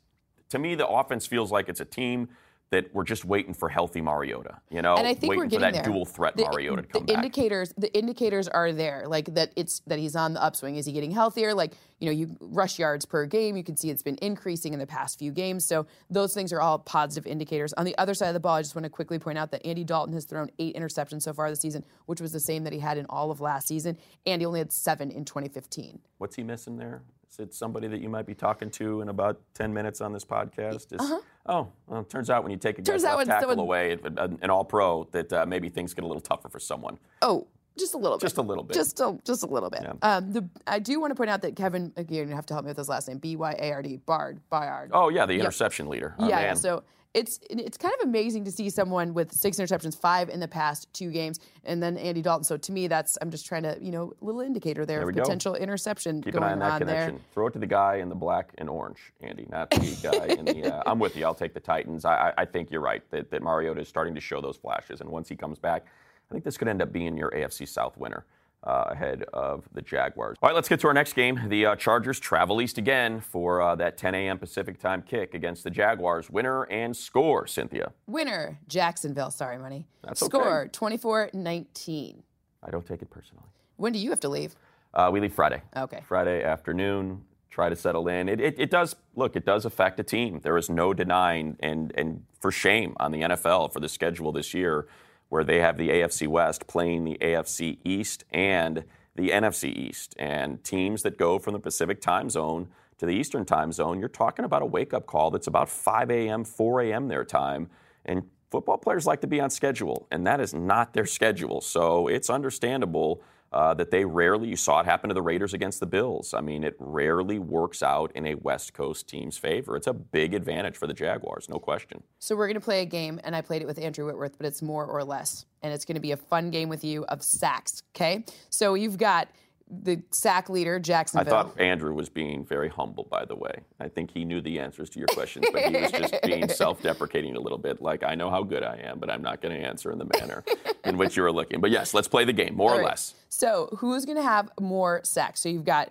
[0.49, 2.29] To me, the offense feels like it's a team
[2.73, 4.59] that we're just waiting for healthy Mariota.
[4.71, 5.93] You know, and I think waiting we're for getting that there.
[5.93, 7.17] dual threat the, Mariota to the back.
[7.17, 10.77] indicators, the indicators are there, like that it's that he's on the upswing.
[10.77, 11.55] Is he getting healthier?
[11.55, 13.57] Like you know, you rush yards per game.
[13.59, 15.67] You can see it's been increasing in the past few games.
[15.67, 17.75] So those things are all positive indicators.
[17.75, 19.65] On the other side of the ball, I just want to quickly point out that
[19.67, 22.73] Andy Dalton has thrown eight interceptions so far this season, which was the same that
[22.73, 26.01] he had in all of last season, and he only had seven in 2015.
[26.17, 27.03] What's he missing there?
[27.31, 30.25] Is it somebody that you might be talking to in about 10 minutes on this
[30.25, 30.93] podcast?
[30.99, 31.17] Uh-huh.
[31.17, 32.83] Is, Oh, well, it turns out when you take a.
[32.83, 35.69] Turns guy's out left when tackle someone- away, an an all pro, that uh, maybe
[35.69, 36.99] things get a little tougher for someone.
[37.21, 38.23] Oh, just a little bit.
[38.23, 38.75] Just a little bit.
[38.75, 39.85] Just a, just a little bit.
[40.03, 42.65] Um, the, I do want to point out that Kevin, again, you have to help
[42.65, 44.91] me with his last name, B Y A R D, Bard, Bayard.
[44.93, 46.15] Oh, yeah, the interception leader.
[46.19, 46.47] Oh, yeah, yeah.
[46.49, 46.57] man.
[46.57, 46.83] So
[47.15, 50.93] it's it's kind of amazing to see someone with six interceptions, five in the past
[50.95, 52.45] two games, and then Andy Dalton.
[52.45, 55.09] So to me, that's I'm just trying to you know a little indicator there, There
[55.11, 55.23] of go.
[55.23, 57.15] potential interception Keep an eye on that on connection.
[57.17, 57.25] there.
[57.35, 60.45] Throw it to the guy in the black and orange, Andy, not the guy in
[60.47, 60.75] the.
[60.75, 61.25] Uh, I'm with you.
[61.27, 62.05] I'll take the Titans.
[62.05, 65.01] I, I, I think you're right that, that Mariota is starting to show those flashes,
[65.03, 65.85] and once he comes back,
[66.31, 68.25] I think this could end up being your AFC South winner.
[68.65, 70.37] Uh, ahead of the Jaguars.
[70.41, 71.49] All right, let's get to our next game.
[71.49, 74.39] The uh, Chargers travel east again for uh, that 10 a.m.
[74.39, 76.31] Pacific time kick against the Jaguars.
[76.31, 77.91] Winner and score, Cynthia.
[78.07, 79.33] Winner Jacksonville.
[79.33, 79.89] Sorry, money.
[80.05, 80.39] That's okay.
[80.39, 82.23] Score 24-19.
[82.63, 83.43] I don't take it personally.
[83.79, 84.55] When do you have to leave?
[84.95, 85.63] Uh, we leave Friday.
[85.77, 86.01] Okay.
[86.07, 87.25] Friday afternoon.
[87.51, 88.29] Try to settle in.
[88.29, 89.37] It, it, it does look.
[89.37, 90.41] It does affect a team.
[90.43, 94.55] There is no denying, and and for shame on the NFL for the schedule this
[94.55, 94.87] year,
[95.33, 98.85] where they have the AFC West playing the AFC East and
[99.17, 102.69] the NFC East, and teams that go from the Pacific time zone
[102.99, 103.99] to the Eastern time zone.
[103.99, 107.09] You're talking about a wake up call that's about 5 a.m., 4 a.m.
[107.09, 107.71] their time,
[108.05, 111.63] and football players like to be on schedule, and that is not their schedule.
[111.63, 115.81] So it's understandable uh, that they rarely, you saw it happen to the Raiders against
[115.81, 116.35] the Bills.
[116.35, 119.77] I mean, it rarely works out in a West Coast team's favor.
[119.77, 122.03] It's a big advantage for the Jaguars, no question.
[122.19, 124.47] So we're going to play a game, and I played it with Andrew Whitworth, but
[124.47, 125.47] it's more or less.
[125.63, 128.25] And it's going to be a fun game with you of sacks, okay?
[128.51, 129.29] So you've got
[129.73, 131.35] the sack leader, Jacksonville.
[131.35, 133.61] I thought Andrew was being very humble, by the way.
[133.81, 136.83] I think he knew the answers to your questions, but he was just being self
[136.83, 137.81] deprecating a little bit.
[137.81, 140.07] Like, I know how good I am, but I'm not going to answer in the
[140.19, 140.45] manner
[140.85, 141.61] in which you were looking.
[141.61, 142.89] But yes, let's play the game, more All or right.
[142.89, 143.15] less.
[143.31, 145.41] So, who's going to have more sacks?
[145.41, 145.91] So, you've got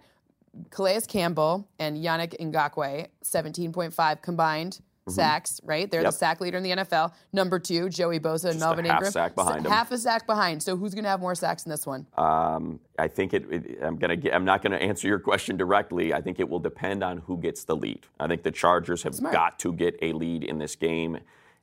[0.69, 4.79] Calais Campbell and Yannick Ngakoue, 17.5 combined.
[5.07, 5.15] Mm-hmm.
[5.15, 5.89] sacks, right?
[5.89, 6.11] They're yep.
[6.11, 7.11] the sack leader in the NFL.
[7.33, 9.03] Number two, Joey Bosa and Just Melvin half Ingram.
[9.05, 10.61] Half sack behind Half a sack behind.
[10.61, 12.05] So who's going to have more sacks in this one?
[12.19, 14.31] Um, I think it, it I'm going to.
[14.31, 16.13] I'm not going to answer your question directly.
[16.13, 18.05] I think it will depend on who gets the lead.
[18.19, 19.33] I think the Chargers have Smart.
[19.33, 21.17] got to get a lead in this game.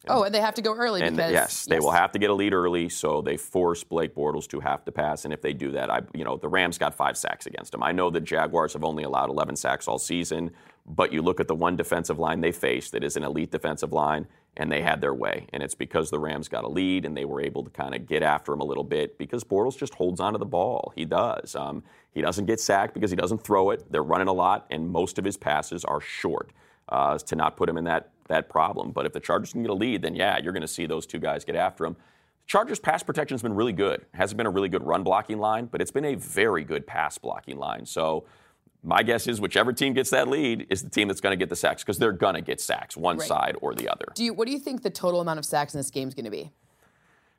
[0.08, 1.82] Oh, and they have to go early and because yes, they yes.
[1.82, 4.92] will have to get a lead early, so they force Blake Bortles to have to
[4.92, 5.24] pass.
[5.24, 7.82] And if they do that, I, you know, the Rams got five sacks against them.
[7.82, 10.50] I know the Jaguars have only allowed 11 sacks all season,
[10.88, 13.92] but you look at the one defensive line they faced that is an elite defensive
[13.92, 15.46] line, and they had their way.
[15.52, 18.06] And it's because the Rams got a lead and they were able to kind of
[18.06, 20.92] get after him a little bit because Bortles just holds onto the ball.
[20.96, 21.54] He does.
[21.54, 23.90] Um, he doesn't get sacked because he doesn't throw it.
[23.92, 26.50] They're running a lot, and most of his passes are short
[26.88, 28.90] uh, to not put him in that that problem.
[28.90, 31.06] But if the Chargers can get a lead, then yeah, you're going to see those
[31.06, 31.94] two guys get after him.
[31.94, 34.04] The Chargers pass protection has been really good.
[34.12, 37.16] Hasn't been a really good run blocking line, but it's been a very good pass
[37.18, 37.86] blocking line.
[37.86, 38.24] So
[38.82, 41.48] my guess is whichever team gets that lead is the team that's going to get
[41.48, 43.28] the sacks because they're going to get sacks, one right.
[43.28, 44.06] side or the other.
[44.14, 46.14] Do you, what do you think the total amount of sacks in this game is
[46.14, 46.52] going to be?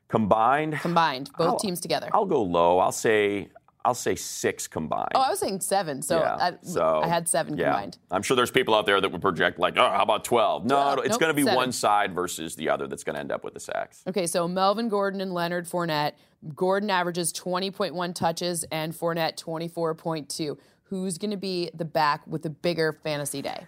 [0.08, 0.74] Combined?
[0.80, 2.08] Combined, both I'll, teams together.
[2.12, 2.78] I'll go low.
[2.78, 3.48] I'll say
[3.84, 5.12] I'll say six combined.
[5.14, 6.02] Oh, I was saying seven.
[6.02, 7.70] So, yeah, I, so I had seven yeah.
[7.70, 7.98] combined.
[8.10, 10.66] I'm sure there's people out there that would project like, oh, how about 12?
[10.66, 11.56] No, it's nope, going to be seven.
[11.56, 14.02] one side versus the other that's going to end up with the sacks.
[14.06, 16.12] Okay, so Melvin Gordon and Leonard Fournette.
[16.54, 20.58] Gordon averages 20.1 touches and Fournette 24.2.
[20.90, 23.66] Who's going to be the back with the bigger fantasy day?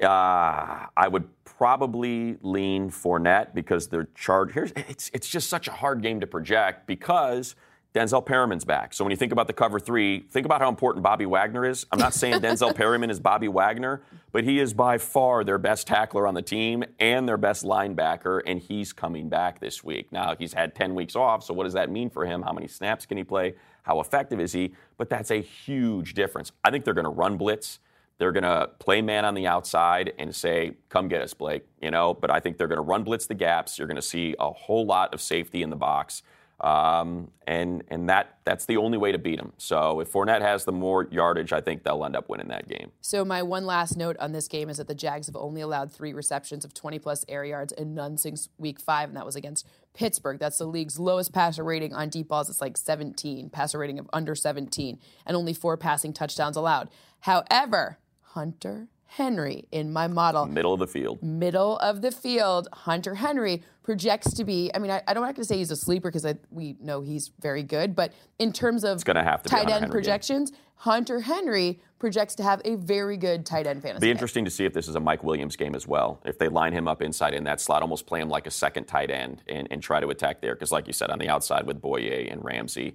[0.00, 4.54] Uh, I would probably lean Fournette because they're charged.
[4.54, 7.56] Here's it's it's just such a hard game to project because
[7.96, 8.92] Denzel Perryman's back.
[8.92, 11.86] So when you think about the cover three, think about how important Bobby Wagner is.
[11.90, 15.86] I'm not saying Denzel Perryman is Bobby Wagner, but he is by far their best
[15.86, 20.12] tackler on the team and their best linebacker, and he's coming back this week.
[20.12, 22.42] Now, he's had 10 weeks off, so what does that mean for him?
[22.42, 23.54] How many snaps can he play?
[23.86, 24.72] How effective is he?
[24.98, 26.50] But that's a huge difference.
[26.64, 27.78] I think they're going to run blitz.
[28.18, 31.64] They're going to play man on the outside and say, come get us, Blake.
[31.80, 33.78] You know, but I think they're going to run blitz the gaps.
[33.78, 36.22] You're going to see a whole lot of safety in the box.
[36.60, 39.52] Um, and and that that's the only way to beat them.
[39.58, 42.92] So if Fournette has the more yardage, I think they'll end up winning that game.
[43.02, 45.92] So my one last note on this game is that the Jags have only allowed
[45.92, 49.36] three receptions of 20 plus air yards and none since week five, and that was
[49.36, 49.66] against
[49.96, 50.38] Pittsburgh.
[50.38, 52.48] That's the league's lowest passer rating on deep balls.
[52.48, 56.88] It's like 17, passer rating of under 17, and only four passing touchdowns allowed.
[57.20, 60.46] However, Hunter Henry in my model.
[60.46, 61.22] Middle of the field.
[61.22, 62.68] Middle of the field.
[62.72, 65.76] Hunter Henry projects to be, I mean, I, I don't want to say he's a
[65.76, 69.70] sleeper because we know he's very good, but in terms of it's have to tight
[69.70, 70.52] end Henry projections.
[70.76, 74.06] Hunter Henry projects to have a very good tight end fantasy.
[74.06, 76.20] Be interesting to see if this is a Mike Williams game as well.
[76.24, 78.84] If they line him up inside in that slot, almost play him like a second
[78.84, 80.54] tight end and, and try to attack there.
[80.54, 82.94] Because, like you said, on the outside with Bouye and Ramsey,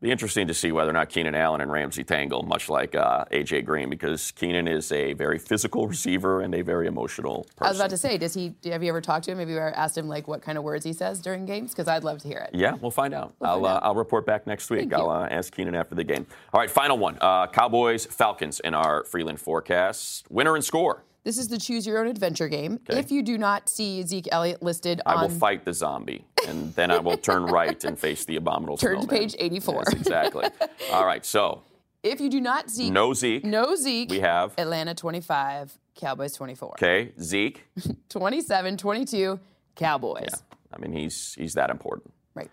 [0.00, 3.24] be interesting to see whether or not Keenan Allen and Ramsey tangle, much like uh,
[3.32, 7.66] AJ Green, because Keenan is a very physical receiver and a very emotional person.
[7.66, 8.54] I was about to say, does he?
[8.66, 9.38] Have you ever talked to him?
[9.38, 11.70] Have you ever asked him like what kind of words he says during games?
[11.70, 12.50] Because I'd love to hear it.
[12.54, 13.34] Yeah, we'll find out.
[13.40, 13.82] We'll I'll find out.
[13.82, 14.92] Uh, I'll report back next week.
[14.92, 16.26] I'll uh, ask Keenan after the game.
[16.52, 20.30] All right, final one: uh, Cowboys Falcons in our Frelund forecast.
[20.30, 21.02] Winner and score.
[21.24, 22.80] This is the choose your own adventure game.
[22.88, 22.98] Okay.
[22.98, 25.18] If you do not see Zeke Elliott listed on.
[25.18, 28.76] I will fight the zombie, and then I will turn right and face the abominable
[28.76, 29.08] Turn snowman.
[29.08, 29.74] to page 84.
[29.86, 30.46] Yes, exactly.
[30.92, 31.62] All right, so.
[32.02, 32.90] If you do not see.
[32.90, 33.44] No Zeke.
[33.44, 34.10] No Zeke.
[34.10, 34.54] We have.
[34.56, 36.70] Atlanta 25, Cowboys 24.
[36.72, 37.64] Okay, Zeke.
[38.08, 39.40] 27, 22,
[39.74, 40.24] Cowboys.
[40.28, 40.36] Yeah.
[40.72, 42.12] I mean, he's he's that important.
[42.34, 42.50] Right.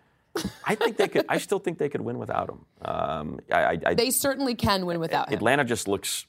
[0.65, 1.25] I think they could.
[1.29, 2.65] I still think they could win without him.
[2.81, 5.35] Um, I, I, they certainly can win without him.
[5.35, 6.25] Atlanta just looks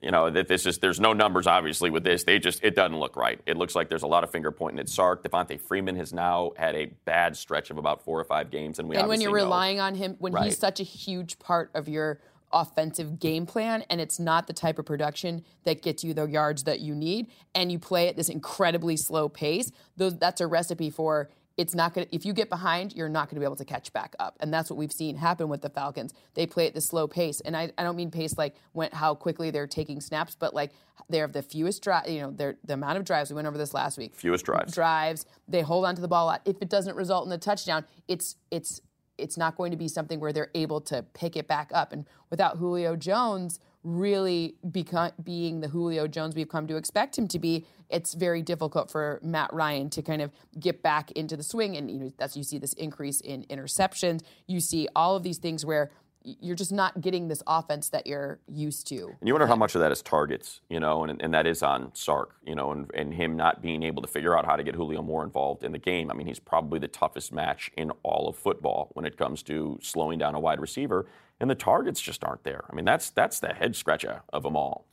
[0.00, 2.24] you know, that this is there's no numbers obviously with this.
[2.24, 3.40] They just it doesn't look right.
[3.46, 5.22] It looks like there's a lot of finger pointing at Sark.
[5.22, 8.88] Devonta Freeman has now had a bad stretch of about four or five games, and
[8.88, 10.46] we and when you're know, relying on him when right.
[10.46, 12.20] he's such a huge part of your
[12.52, 16.64] offensive game plan and it's not the type of production that gets you the yards
[16.64, 20.90] that you need and you play at this incredibly slow pace those that's a recipe
[20.90, 23.54] for it's not going to, if you get behind, you're not going to be able
[23.54, 24.34] to catch back up.
[24.40, 26.14] And that's what we've seen happen with the Falcons.
[26.32, 27.40] They play at the slow pace.
[27.40, 30.70] And I, I don't mean pace like when, how quickly they're taking snaps, but like
[31.10, 33.28] they have the fewest drives, you know, the amount of drives.
[33.28, 34.14] We went over this last week.
[34.14, 34.72] Fewest drives.
[34.72, 35.26] Drives.
[35.48, 36.40] They hold on to the ball a lot.
[36.46, 38.80] If it doesn't result in the touchdown, it's, it's,
[39.18, 41.92] it's not going to be something where they're able to pick it back up.
[41.92, 47.28] And without Julio Jones, really become, being the Julio Jones we've come to expect him
[47.28, 51.42] to be, it's very difficult for Matt Ryan to kind of get back into the
[51.42, 51.76] swing.
[51.76, 54.22] And you know, that's you see this increase in interceptions.
[54.46, 55.90] You see all of these things where
[56.22, 59.16] you're just not getting this offense that you're used to.
[59.20, 61.62] And you wonder how much of that is targets, you know, and, and that is
[61.62, 64.62] on Sark, you know, and, and him not being able to figure out how to
[64.62, 66.10] get Julio more involved in the game.
[66.10, 69.78] I mean, he's probably the toughest match in all of football when it comes to
[69.82, 71.06] slowing down a wide receiver
[71.40, 72.64] and the targets just aren't there.
[72.70, 74.86] I mean, that's that's the head scratcher of them all.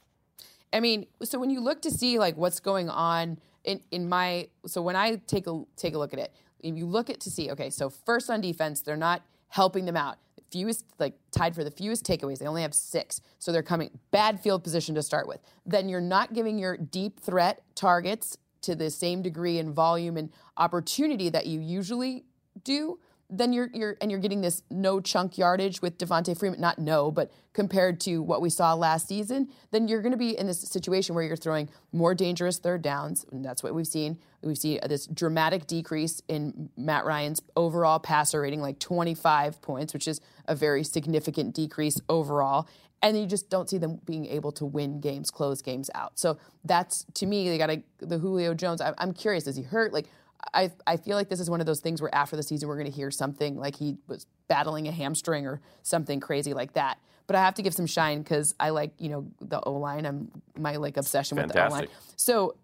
[0.74, 4.48] I mean, so when you look to see like what's going on in, in my
[4.66, 7.52] so when I take a take a look at it, you look at to see,
[7.52, 10.18] okay, so first on defense, they're not helping them out.
[10.36, 12.40] The fewest like tied for the fewest takeaways.
[12.40, 13.22] They only have six.
[13.40, 15.40] So they're coming bad field position to start with.
[15.66, 20.32] Then you're not giving your deep threat targets to the same degree and volume and
[20.58, 22.26] opportunity that you usually
[22.64, 23.00] do
[23.30, 27.12] then you're you're and you're getting this no chunk yardage with Devonta Freeman, not no,
[27.12, 30.62] but compared to what we saw last season, then you're going to be in this
[30.62, 34.18] situation where you're throwing more dangerous third downs, and that's what we've seen.
[34.44, 40.08] We see this dramatic decrease in Matt Ryan's overall passer rating, like 25 points, which
[40.08, 42.70] is a very significant decrease overall.
[43.02, 46.18] And you just don't see them being able to win games, close games out.
[46.18, 48.82] So that's to me, they got the Julio Jones.
[48.82, 49.94] I'm curious, is he hurt?
[49.94, 50.08] Like
[50.54, 52.76] I, I feel like this is one of those things where after the season we're
[52.78, 57.00] going to hear something like he was battling a hamstring or something crazy like that.
[57.26, 60.06] But I have to give some shine because I like you know the O line.
[60.06, 61.64] I'm my like obsession Fantastic.
[61.64, 62.16] with the O line.
[62.16, 62.56] So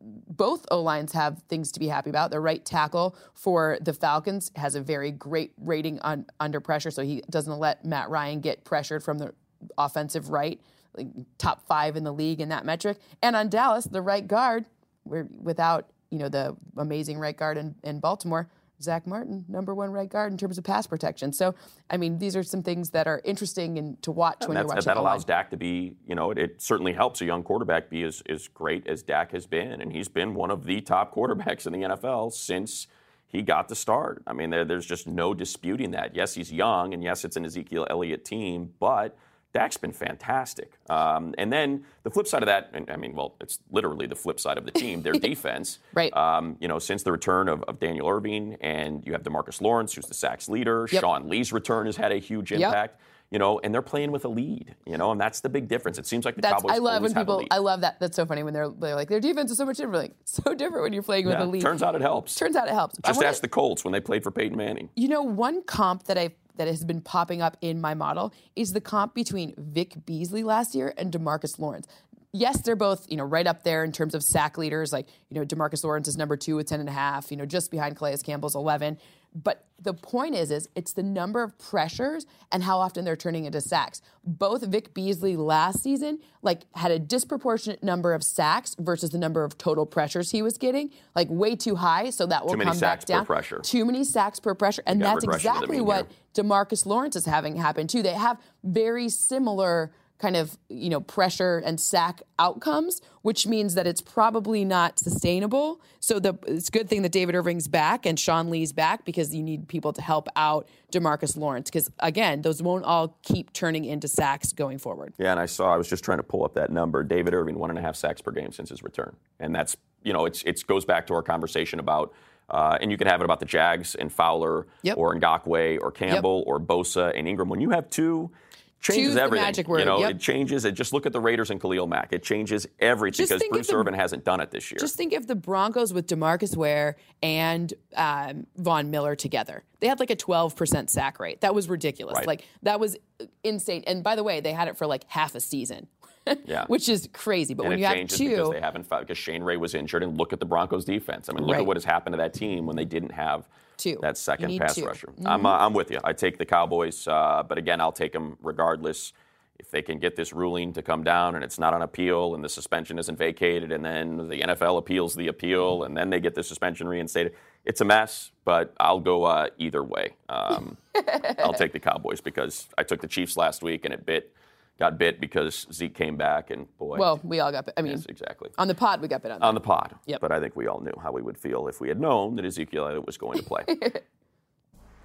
[0.00, 2.30] both O lines have things to be happy about.
[2.30, 7.02] The right tackle for the Falcons has a very great rating on under pressure, so
[7.02, 9.34] he doesn't let Matt Ryan get pressured from the
[9.76, 10.60] offensive right,
[10.96, 11.08] like
[11.38, 12.98] top five in the league in that metric.
[13.22, 14.66] And on Dallas, the right guard,
[15.04, 18.48] we're without you know, the amazing right guard in, in Baltimore,
[18.80, 21.32] Zach Martin, number one right guard in terms of pass protection.
[21.32, 21.54] So,
[21.88, 24.66] I mean, these are some things that are interesting and to watch and when you're
[24.66, 24.84] watching.
[24.84, 28.02] That allows Dak to be, you know, it, it, certainly helps a young quarterback be
[28.02, 29.80] as, as great as Dak has been.
[29.80, 32.86] And he's been one of the top quarterbacks in the NFL since
[33.26, 34.22] he got the start.
[34.26, 36.14] I mean, there, there's just no disputing that.
[36.14, 39.16] Yes, he's young, and yes, it's an Ezekiel Elliott team, but–
[39.56, 40.70] Dak's been fantastic.
[40.90, 44.14] Um, and then the flip side of that, and I mean, well, it's literally the
[44.14, 45.78] flip side of the team, their defense.
[45.94, 46.14] right.
[46.14, 49.94] Um, you know, since the return of, of, Daniel Irving, and you have Demarcus Lawrence,
[49.94, 50.86] who's the sacks leader.
[50.92, 51.00] Yep.
[51.00, 52.96] Sean Lee's return has had a huge impact.
[52.96, 53.02] Yep.
[53.30, 54.74] You know, and they're playing with a lead.
[54.84, 55.96] You know, and that's the big difference.
[55.96, 57.42] It seems like the that's, Cowboys I love when people.
[57.50, 57.98] I love that.
[57.98, 60.02] That's so funny when they're, they're like their defense is so much different.
[60.02, 61.62] Like so different when you're playing yeah, with a lead.
[61.62, 62.34] Turns out it helps.
[62.34, 62.98] Turns out it helps.
[62.98, 64.90] Just wanna, ask the Colts when they played for Peyton Manning.
[64.96, 68.72] You know, one comp that I that has been popping up in my model is
[68.72, 71.86] the comp between Vic Beasley last year and Demarcus Lawrence.
[72.32, 74.92] Yes, they're both, you know, right up there in terms of sack leaders.
[74.92, 77.46] Like, you know, Demarcus Lawrence is number two with 10 and a half, you know,
[77.46, 78.98] just behind Calais Campbell's 11.
[79.42, 83.44] But the point is, is it's the number of pressures and how often they're turning
[83.44, 84.00] into sacks.
[84.24, 89.44] Both Vic Beasley last season, like, had a disproportionate number of sacks versus the number
[89.44, 92.08] of total pressures he was getting, like way too high.
[92.08, 93.26] So that will too come back down.
[93.26, 93.58] Per pressure.
[93.58, 96.44] Too many sacks per pressure, and that's exactly what here.
[96.44, 98.02] Demarcus Lawrence is having happen too.
[98.02, 103.86] They have very similar kind of you know pressure and sack outcomes, which means that
[103.86, 105.80] it's probably not sustainable.
[106.00, 109.34] So the it's a good thing that David Irving's back and Sean Lee's back because
[109.34, 113.84] you need people to help out Demarcus Lawrence because again those won't all keep turning
[113.84, 115.12] into sacks going forward.
[115.18, 117.02] Yeah, and I saw I was just trying to pull up that number.
[117.02, 120.12] David Irving one and a half sacks per game since his return, and that's you
[120.12, 122.12] know it's it goes back to our conversation about.
[122.48, 124.96] Uh, and you can have it about the Jags and Fowler yep.
[124.96, 126.46] or Ngakoue or Campbell yep.
[126.46, 127.48] or Bosa and Ingram.
[127.48, 128.30] When you have two
[128.80, 129.44] changes Choose everything.
[129.44, 129.80] magic word.
[129.80, 130.12] You know, yep.
[130.12, 130.72] it changes it.
[130.72, 132.12] Just look at the Raiders and Khalil Mack.
[132.12, 134.78] It changes everything because Bruce the, Irvin hasn't done it this year.
[134.78, 140.00] Just think if the Broncos with Demarcus Ware and um, Von Miller together, they had
[140.00, 141.40] like a 12% sack rate.
[141.40, 142.16] That was ridiculous.
[142.16, 142.26] Right.
[142.26, 142.96] Like that was
[143.42, 143.84] insane.
[143.86, 145.88] And by the way, they had it for like half a season.
[146.44, 146.64] yeah.
[146.66, 147.54] which is crazy.
[147.54, 150.18] But and when you have two, because they haven't because Shane Ray was injured, and
[150.18, 151.28] look at the Broncos defense.
[151.28, 151.60] I mean, look right.
[151.60, 153.98] at what has happened to that team when they didn't have two.
[154.02, 154.86] that second pass two.
[154.86, 155.08] rusher.
[155.08, 155.26] Mm-hmm.
[155.26, 156.00] I'm uh, I'm with you.
[156.04, 159.12] I take the Cowboys, uh, but again, I'll take them regardless
[159.58, 162.44] if they can get this ruling to come down and it's not on appeal and
[162.44, 166.34] the suspension isn't vacated and then the NFL appeals the appeal and then they get
[166.34, 167.34] the suspension reinstated,
[167.64, 170.14] it's a mess, but I'll go uh, either way.
[170.28, 170.76] Um,
[171.38, 174.32] I'll take the Cowboys because I took the Chiefs last week and it bit
[174.78, 176.98] got bit because Zeke came back, and boy.
[176.98, 177.74] Well, we all got bit.
[177.76, 178.50] I mean, yes, exactly.
[178.58, 179.42] on the pod, we got bit on.
[179.42, 179.94] On the pod.
[180.06, 180.20] Yep.
[180.20, 182.44] But I think we all knew how we would feel if we had known that
[182.44, 183.64] Ezekiel Elliott was going to play.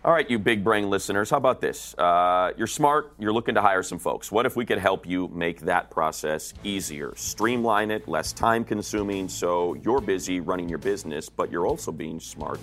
[0.03, 1.93] All right, you big brain listeners, how about this?
[1.95, 4.31] Uh, you're smart, you're looking to hire some folks.
[4.31, 9.29] What if we could help you make that process easier, streamline it, less time consuming,
[9.29, 12.59] so you're busy running your business, but you're also being smart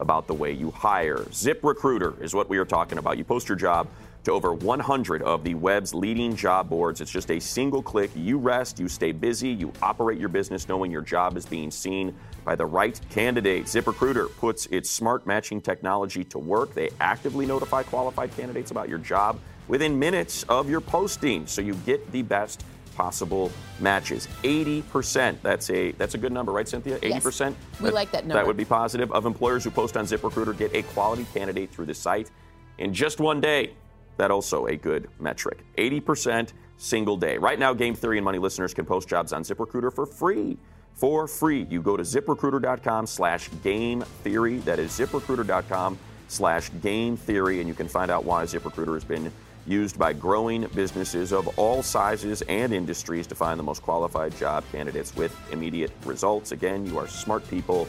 [0.00, 1.24] about the way you hire?
[1.32, 3.16] Zip Recruiter is what we are talking about.
[3.16, 3.88] You post your job
[4.24, 7.00] to over 100 of the web's leading job boards.
[7.00, 8.10] It's just a single click.
[8.14, 12.14] You rest, you stay busy, you operate your business knowing your job is being seen
[12.44, 13.66] by the right candidate.
[13.66, 16.74] ZipRecruiter puts its smart matching technology to work.
[16.74, 21.74] They actively notify qualified candidates about your job within minutes of your posting so you
[21.86, 22.64] get the best
[22.94, 23.50] possible
[23.80, 24.28] matches.
[24.42, 25.36] 80%.
[25.42, 26.98] That's a that's a good number, right Cynthia?
[26.98, 27.54] 80%.
[27.80, 28.34] We like that number.
[28.34, 31.86] That would be positive of employers who post on ZipRecruiter get a quality candidate through
[31.86, 32.30] the site
[32.78, 33.72] in just one day.
[34.16, 35.64] That also a good metric.
[35.78, 37.38] 80% single day.
[37.38, 40.58] Right now, Game Theory and Money listeners can post jobs on ZipRecruiter for free.
[40.94, 41.66] For free.
[41.70, 44.58] You go to ziprecruiter.com slash game theory.
[44.58, 45.98] That is ziprecruiter.com
[46.28, 49.32] slash game theory, and you can find out why ZipRecruiter has been
[49.66, 54.64] used by growing businesses of all sizes and industries to find the most qualified job
[54.72, 56.52] candidates with immediate results.
[56.52, 57.86] Again, you are smart people.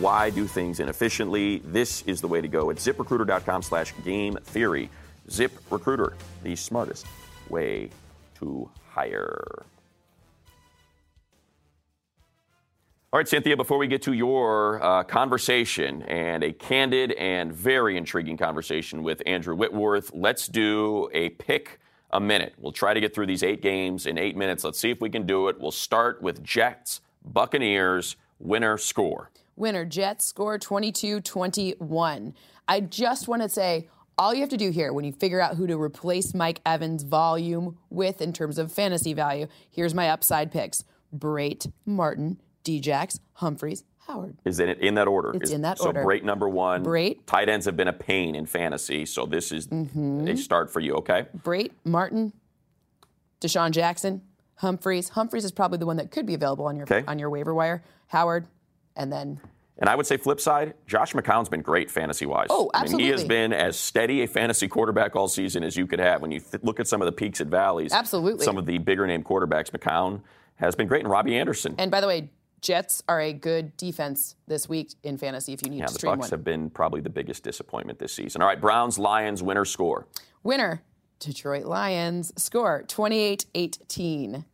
[0.00, 1.58] Why do things inefficiently?
[1.64, 2.70] This is the way to go.
[2.70, 4.90] It's ziprecruiter.com slash game theory.
[5.30, 7.06] Zip Recruiter, the smartest
[7.48, 7.90] way
[8.38, 9.64] to hire.
[13.12, 17.98] All right, Cynthia, before we get to your uh, conversation and a candid and very
[17.98, 21.78] intriguing conversation with Andrew Whitworth, let's do a pick
[22.10, 22.54] a minute.
[22.56, 24.64] We'll try to get through these eight games in eight minutes.
[24.64, 25.60] Let's see if we can do it.
[25.60, 29.30] We'll start with Jets, Buccaneers, winner score.
[29.56, 32.34] Winner, Jets score 22 21.
[32.66, 35.56] I just want to say, all you have to do here when you figure out
[35.56, 40.52] who to replace Mike Evans' volume with in terms of fantasy value, here's my upside
[40.52, 40.84] picks
[41.16, 44.36] Brate, Martin, Djax, Humphries, Howard.
[44.44, 45.32] Is it in that order?
[45.34, 46.02] It's Is- in that so order.
[46.02, 46.84] So Brate number one.
[46.84, 47.18] Brate.
[47.26, 50.28] Tight ends have been a pain in fantasy, so this is Mm-hmm.
[50.28, 51.26] a start for you, okay?
[51.38, 52.32] Brate, Martin,
[53.40, 54.22] DeSean Jackson,
[54.56, 55.10] Humphries.
[55.10, 57.02] Humphries is probably the one that could be available on your Okay.
[57.08, 57.82] on your waiver wire.
[58.08, 58.46] Howard,
[58.94, 59.40] and then
[59.78, 62.48] And I would say flip side, Josh McCown's been great fantasy wise.
[62.50, 65.86] Oh, I mean, he has been as steady a fantasy quarterback all season as you
[65.86, 66.20] could have.
[66.20, 68.44] When you th- look at some of the peaks and valleys, Absolutely.
[68.44, 70.20] some of the bigger name quarterbacks, McCown
[70.56, 71.74] has been great, and Robbie Anderson.
[71.78, 75.70] and by the way, Jets are a good defense this week in fantasy if you
[75.70, 76.38] need yeah, to the stream Bucks one.
[76.38, 78.40] have been probably the biggest disappointment this season.
[78.40, 80.06] All right, Browns, Lions, winner score.
[80.44, 80.82] Winner,
[81.18, 84.44] Detroit Lions score 28-18.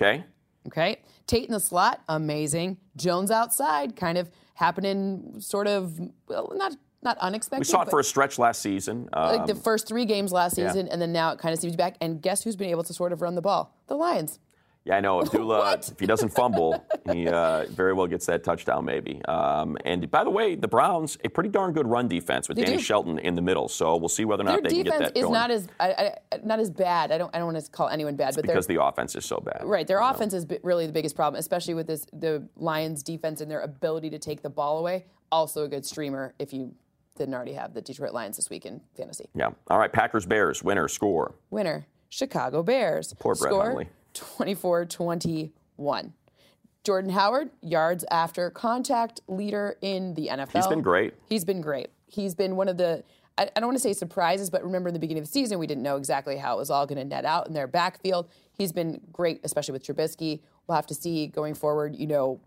[0.00, 0.24] Okay,
[0.66, 0.98] Okay.
[1.26, 2.78] Tate in the slot, amazing.
[2.96, 5.98] Jones outside, kind of happening sort of
[6.28, 7.60] well, not not unexpected.
[7.60, 9.08] we saw it for a stretch last season.
[9.14, 10.68] like Um, the first three games last yeah.
[10.68, 11.96] season, and then now it kind of seems to be back.
[12.00, 13.74] And guess who's been able to sort of run the ball?
[13.86, 14.38] The Lions.
[14.86, 15.20] Yeah, I know.
[15.22, 15.88] Abdullah, What?
[15.90, 19.20] if he doesn't fumble, he uh, very well gets that touchdown, maybe.
[19.26, 22.64] Um, and by the way, the Browns, a pretty darn good run defense with They
[22.64, 22.82] Danny do.
[22.84, 23.68] Shelton in the middle.
[23.68, 25.32] So we'll see whether or Their not they can get defense that is going.
[25.34, 25.88] not as I,
[26.32, 27.10] I, not as bad.
[27.10, 29.38] I don't I don't want to call anyone bad, but because the offense is so
[29.44, 29.62] bad.
[29.64, 29.86] right.
[29.88, 33.50] Their offense is bi- really the biggest problem, especially with this the Lions defense and
[33.50, 35.04] their ability to take the ball away.
[35.32, 36.72] Also a good streamer if you
[37.18, 39.28] didn't already have the Detroit Lions this week in fantasy.
[39.34, 39.50] Yeah.
[39.68, 41.34] All right, Packers, Bears, winner, score.
[41.50, 43.12] Winner, Chicago Bears.
[43.18, 43.88] Poor Brett Score Hundley.
[44.16, 46.12] 24 21.
[46.84, 50.52] Jordan Howard, yards after contact leader in the NFL.
[50.52, 51.14] He's been great.
[51.28, 51.88] He's been great.
[52.06, 53.02] He's been one of the,
[53.36, 55.58] I, I don't want to say surprises, but remember in the beginning of the season,
[55.58, 58.28] we didn't know exactly how it was all going to net out in their backfield.
[58.56, 60.40] He's been great, especially with Trubisky.
[60.66, 62.40] We'll have to see going forward, you know,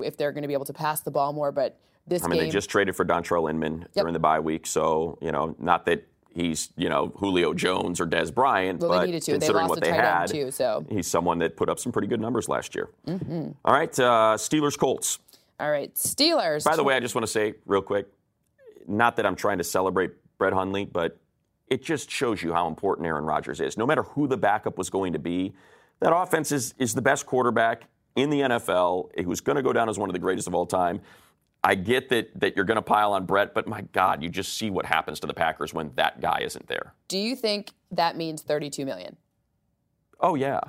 [0.00, 1.50] if they're going to be able to pass the ball more.
[1.50, 4.68] But this I mean, game, they just traded for Dontrelle Inman during the bye week.
[4.68, 8.96] So, you know, not that he's, you know, Julio Jones or Dez Bryant, Well, they
[8.98, 9.32] but needed to.
[9.32, 10.86] They considering lost what a they had, too, so.
[10.88, 12.88] he's someone that put up some pretty good numbers last year.
[13.06, 13.50] Mm-hmm.
[13.64, 15.18] All right, uh, Steelers, Colts.
[15.58, 16.64] all right, Steelers.
[16.64, 18.06] By the way, I just want to say real quick,
[18.86, 21.18] not that I'm trying to celebrate Brett Hundley, but
[21.68, 23.76] it just shows you how important Aaron Rodgers is.
[23.76, 25.52] No matter who the backup was going to be,
[26.00, 27.84] that offense is, is the best quarterback
[28.16, 30.66] in the NFL, who's going to go down as one of the greatest of all
[30.66, 31.00] time.
[31.68, 34.56] I get that that you're going to pile on Brett, but my God, you just
[34.56, 36.94] see what happens to the Packers when that guy isn't there.
[37.08, 39.18] Do you think that means 32 million?
[40.18, 40.60] Oh yeah,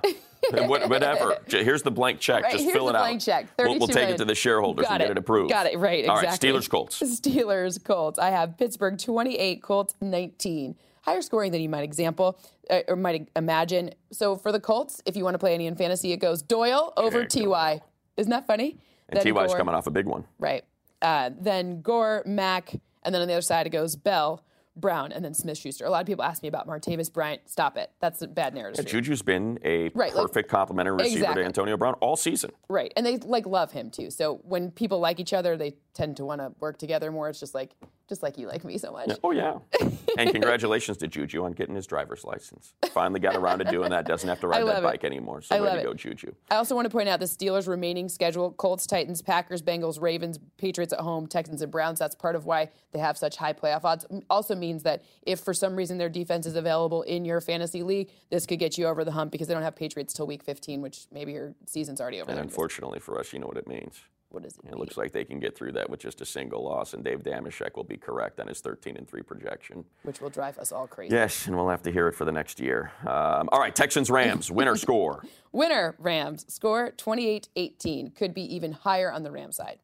[0.52, 1.38] whatever.
[1.48, 2.44] Here's the blank check.
[2.44, 3.00] Right, just fill it out.
[3.00, 3.48] blank check.
[3.58, 5.50] We'll, we'll 32 take it to the shareholders Got and get it approved.
[5.50, 5.80] Got it.
[5.80, 6.00] Right.
[6.00, 6.28] Exactly.
[6.28, 7.02] All right, Steelers, Colts.
[7.02, 8.20] Steelers Colts.
[8.20, 10.76] I have Pittsburgh 28, Colts 19.
[11.04, 12.38] Higher scoring than you might example
[12.70, 13.92] uh, or might imagine.
[14.12, 16.92] So for the Colts, if you want to play any in fantasy, it goes Doyle
[16.98, 17.82] over Ty.
[18.18, 18.80] Isn't that funny?
[19.08, 20.26] And Ty's coming off a big one.
[20.38, 20.66] Right.
[21.02, 22.74] Uh, then Gore, Mack,
[23.04, 24.44] and then on the other side it goes Bell,
[24.76, 25.86] Brown, and then Smith Schuster.
[25.86, 27.42] A lot of people ask me about Martavis Bryant.
[27.50, 27.92] Stop it.
[28.00, 28.86] That's a bad narrative.
[28.86, 31.44] Yeah, Juju's been a Right, like- perfect complementary receiver Exactly.
[31.44, 32.52] to Antonio Brown all season.
[32.70, 32.94] Right.
[32.96, 34.10] And they like love him too.
[34.10, 37.30] So when people like each other, they tend to want to work together more.
[37.30, 37.72] It's just like
[38.08, 39.12] just like you like me so much.
[39.24, 39.60] Oh yeah.
[40.18, 42.74] and congratulations to Juju on getting his driver's license.
[42.92, 44.08] Finally got around to doing that.
[44.08, 44.84] Doesn't have to ride that it.
[44.84, 45.42] bike anymore.
[45.42, 45.84] So I way to it.
[45.84, 46.34] go, Juju.
[46.50, 50.40] I also want to point out the Steelers' remaining schedule Colts, Titans, Packers, Bengals, Ravens,
[50.58, 52.00] Patriots at home, Texans, and Browns.
[52.00, 54.06] That's part of why they have such high playoff odds.
[54.30, 58.10] Also means that if for some reason their defense is available in your fantasy league,
[58.32, 60.82] this could get you over the hump because they don't have Patriots till week 15,
[60.82, 62.32] which maybe your season's already over.
[62.32, 64.02] And unfortunately for us, you know what it means.
[64.32, 64.72] What is it?
[64.72, 67.24] It looks like they can get through that with just a single loss, and Dave
[67.24, 69.84] Dameshek will be correct on his 13 and 3 projection.
[70.04, 71.16] Which will drive us all crazy.
[71.16, 72.92] Yes, and we'll have to hear it for the next year.
[73.02, 75.24] Um, all right, Texans Rams, winner score.
[75.52, 76.46] Winner, Rams.
[76.48, 78.12] Score 28 18.
[78.12, 79.80] Could be even higher on the Rams side.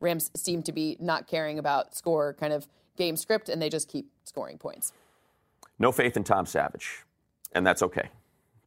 [0.00, 3.88] Rams seem to be not caring about score kind of game script, and they just
[3.88, 4.94] keep scoring points.
[5.78, 7.04] No faith in Tom Savage,
[7.52, 8.08] and that's okay.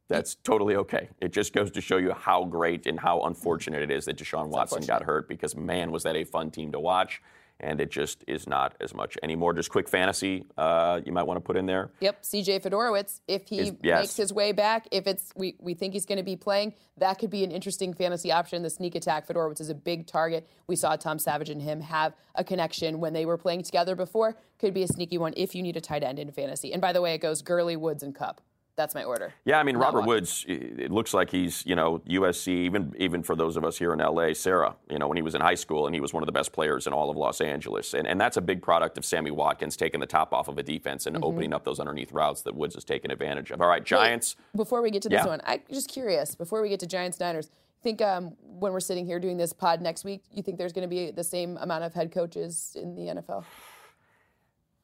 [0.08, 1.08] That's totally okay.
[1.20, 4.48] It just goes to show you how great and how unfortunate it is that Deshaun
[4.48, 7.22] Watson got hurt because, man, was that a fun team to watch.
[7.60, 9.54] And it just is not as much anymore.
[9.54, 11.92] Just quick fantasy uh, you might want to put in there.
[12.00, 13.20] Yep, CJ Fedorowicz.
[13.28, 14.00] If he Is- yes.
[14.00, 17.20] makes his way back, if it's we, we think he's going to be playing, that
[17.20, 18.62] could be an interesting fantasy option.
[18.62, 20.48] The sneak attack, Fedorowicz is a big target.
[20.66, 24.36] We saw Tom Savage and him have a connection when they were playing together before.
[24.58, 26.72] Could be a sneaky one if you need a tight end in fantasy.
[26.72, 28.40] And by the way, it goes Gurley, Woods, and Kupp.
[28.76, 29.32] That's my order.
[29.44, 30.02] Yeah, I mean Robert.
[30.02, 30.44] Woods.
[30.48, 32.48] It looks like he's you know USC.
[32.48, 34.74] Even even for those of us here in LA, Sarah.
[34.90, 36.52] You know when he was in high school and he was one of the best
[36.52, 39.76] players in all of Los Angeles, and and that's a big product of Sammy Watkins
[39.76, 41.14] taking the top off of a defense Mm-hmm.
[41.16, 43.60] and opening up those underneath routes that Woods has taken advantage of.
[43.60, 44.34] All right, Giants.
[44.56, 45.26] Before we get to this Yeah.
[45.28, 46.34] one, I'm just curious.
[46.34, 47.50] Before we get to Giants Niners,
[47.82, 50.88] think um, when we're sitting here doing this pod next week, you think there's going
[50.88, 53.44] to be the same amount of head coaches in the NFL?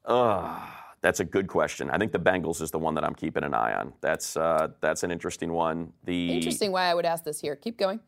[0.04, 0.58] Uh,
[1.02, 1.90] that's a good question.
[1.90, 3.92] I think the Bengals is the one that I'm keeping an eye on.
[4.00, 5.92] That's uh, that's an interesting one.
[6.04, 7.56] The Interesting why I would ask this here.
[7.56, 8.00] Keep going.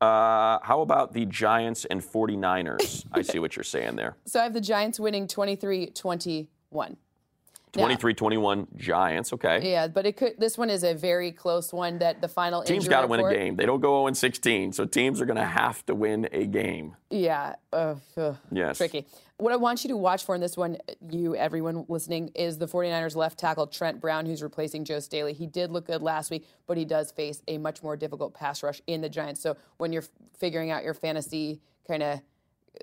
[0.00, 3.06] Uh, how about the Giants and 49ers?
[3.12, 4.16] I see what you're saying there.
[4.26, 6.96] So I have the Giants winning 23 21.
[7.76, 9.32] 23-21 Giants.
[9.32, 9.70] Okay.
[9.70, 10.34] Yeah, but it could.
[10.38, 11.98] This one is a very close one.
[11.98, 13.56] That the final Teams got to win a game.
[13.56, 16.96] They don't go 0 16, so teams are going to have to win a game.
[17.10, 18.78] Yeah, uh, ugh, Yes.
[18.78, 19.06] tricky.
[19.38, 20.78] What I want you to watch for in this one,
[21.10, 25.34] you, everyone listening, is the 49ers left tackle Trent Brown, who's replacing Joe Staley.
[25.34, 28.62] He did look good last week, but he does face a much more difficult pass
[28.62, 29.42] rush in the Giants.
[29.42, 30.04] So when you're
[30.38, 32.20] figuring out your fantasy kind of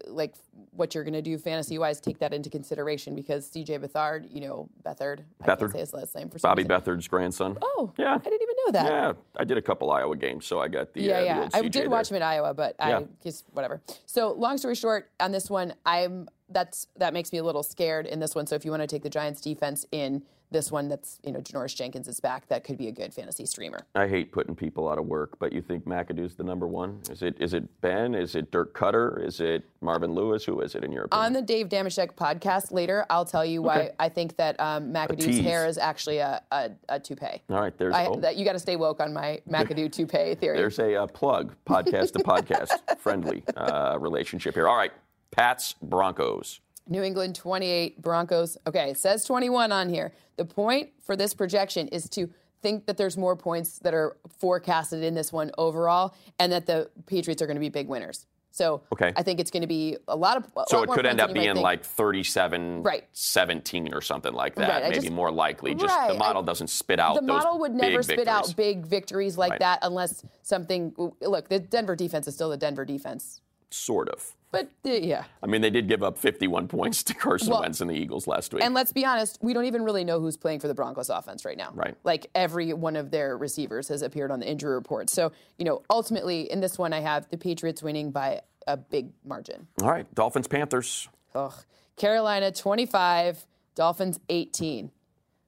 [0.08, 0.36] like
[0.72, 4.42] what you're going to do fantasy wise, take that into consideration because CJ Beathard, you
[4.42, 6.70] know, Beathard, I can't say his last name for some Bobby reason.
[6.82, 7.58] Beathard's grandson.
[7.62, 8.16] Oh, Yeah.
[8.16, 8.86] I didn't even know that.
[8.92, 11.42] Yeah, I did a couple Iowa games, so I got the Yeah, uh, the yeah.
[11.42, 12.18] old I did watch there.
[12.18, 13.00] him at Iowa, but Yeah.
[13.00, 13.82] I just whatever.
[14.06, 18.06] So long story short, on this one, I'm that's that makes me a little scared
[18.06, 18.46] in this one.
[18.48, 20.24] So if you want to take the Giants defense in
[20.54, 22.48] this one, that's you know Janoris Jenkins is back.
[22.48, 23.86] That could be a good fantasy streamer.
[23.96, 27.02] I hate putting people out of work, but you think McAdoo's the number one?
[27.10, 28.16] Is it is it Ben?
[28.16, 29.22] Is it Dirk Koetter?
[29.26, 30.46] Is it Marvin Lewis?
[30.46, 31.26] Who is it in your opinion?
[31.26, 33.92] On the Dave Dameshek podcast later, I'll tell you why Okay.
[34.00, 37.42] I think that um, McAdoo's hair is actually a, a, a toupee.
[37.50, 40.36] All right, there's I, oh, that you got to stay woke on my McAdoo toupee
[40.36, 40.58] theory.
[40.58, 44.68] there's a uh, plug, podcast to podcast, friendly uh, relationship here.
[44.68, 44.92] All right,
[45.32, 46.60] Pats Broncos.
[46.88, 48.58] New England 28, Broncos.
[48.68, 50.12] Okay, it says 21 on here.
[50.38, 52.30] The point for this projection is to
[52.62, 56.90] think that there's more points that are forecasted in this one overall and that the
[57.06, 58.26] Patriots are going to be big winners.
[58.52, 59.12] So Okay.
[59.16, 60.44] I think it's going to be a lot of.
[60.56, 63.04] a So lot it could end up than you might being like 37, Right.
[63.12, 64.70] 17 or something like that.
[64.70, 65.74] Right, Maybe just- more likely.
[65.74, 68.54] Just Right, the model I- doesn't spit out the model would never spit out victories.
[68.54, 70.94] big victories like that unless something.
[71.22, 73.42] Look, the Denver defense is still the Denver defense.
[73.72, 74.36] Sort of.
[74.54, 75.24] But uh, yeah.
[75.42, 78.28] I mean, they did give up 51 points to Carson Well, Wentz and the Eagles
[78.28, 78.64] last week.
[78.64, 81.44] And let's be honest, we don't even really know who's playing for the Broncos offense
[81.44, 81.72] right now.
[81.74, 81.96] Right.
[82.04, 85.10] Like every one of their receivers has appeared on the injury report.
[85.10, 89.10] So, you know, ultimately in this one, I have the Patriots winning by a big
[89.26, 89.68] margin.
[89.82, 91.10] All right, Dolphins Panthers.
[91.34, 91.54] Ugh.
[91.98, 94.92] Carolina 25, Dolphins 18.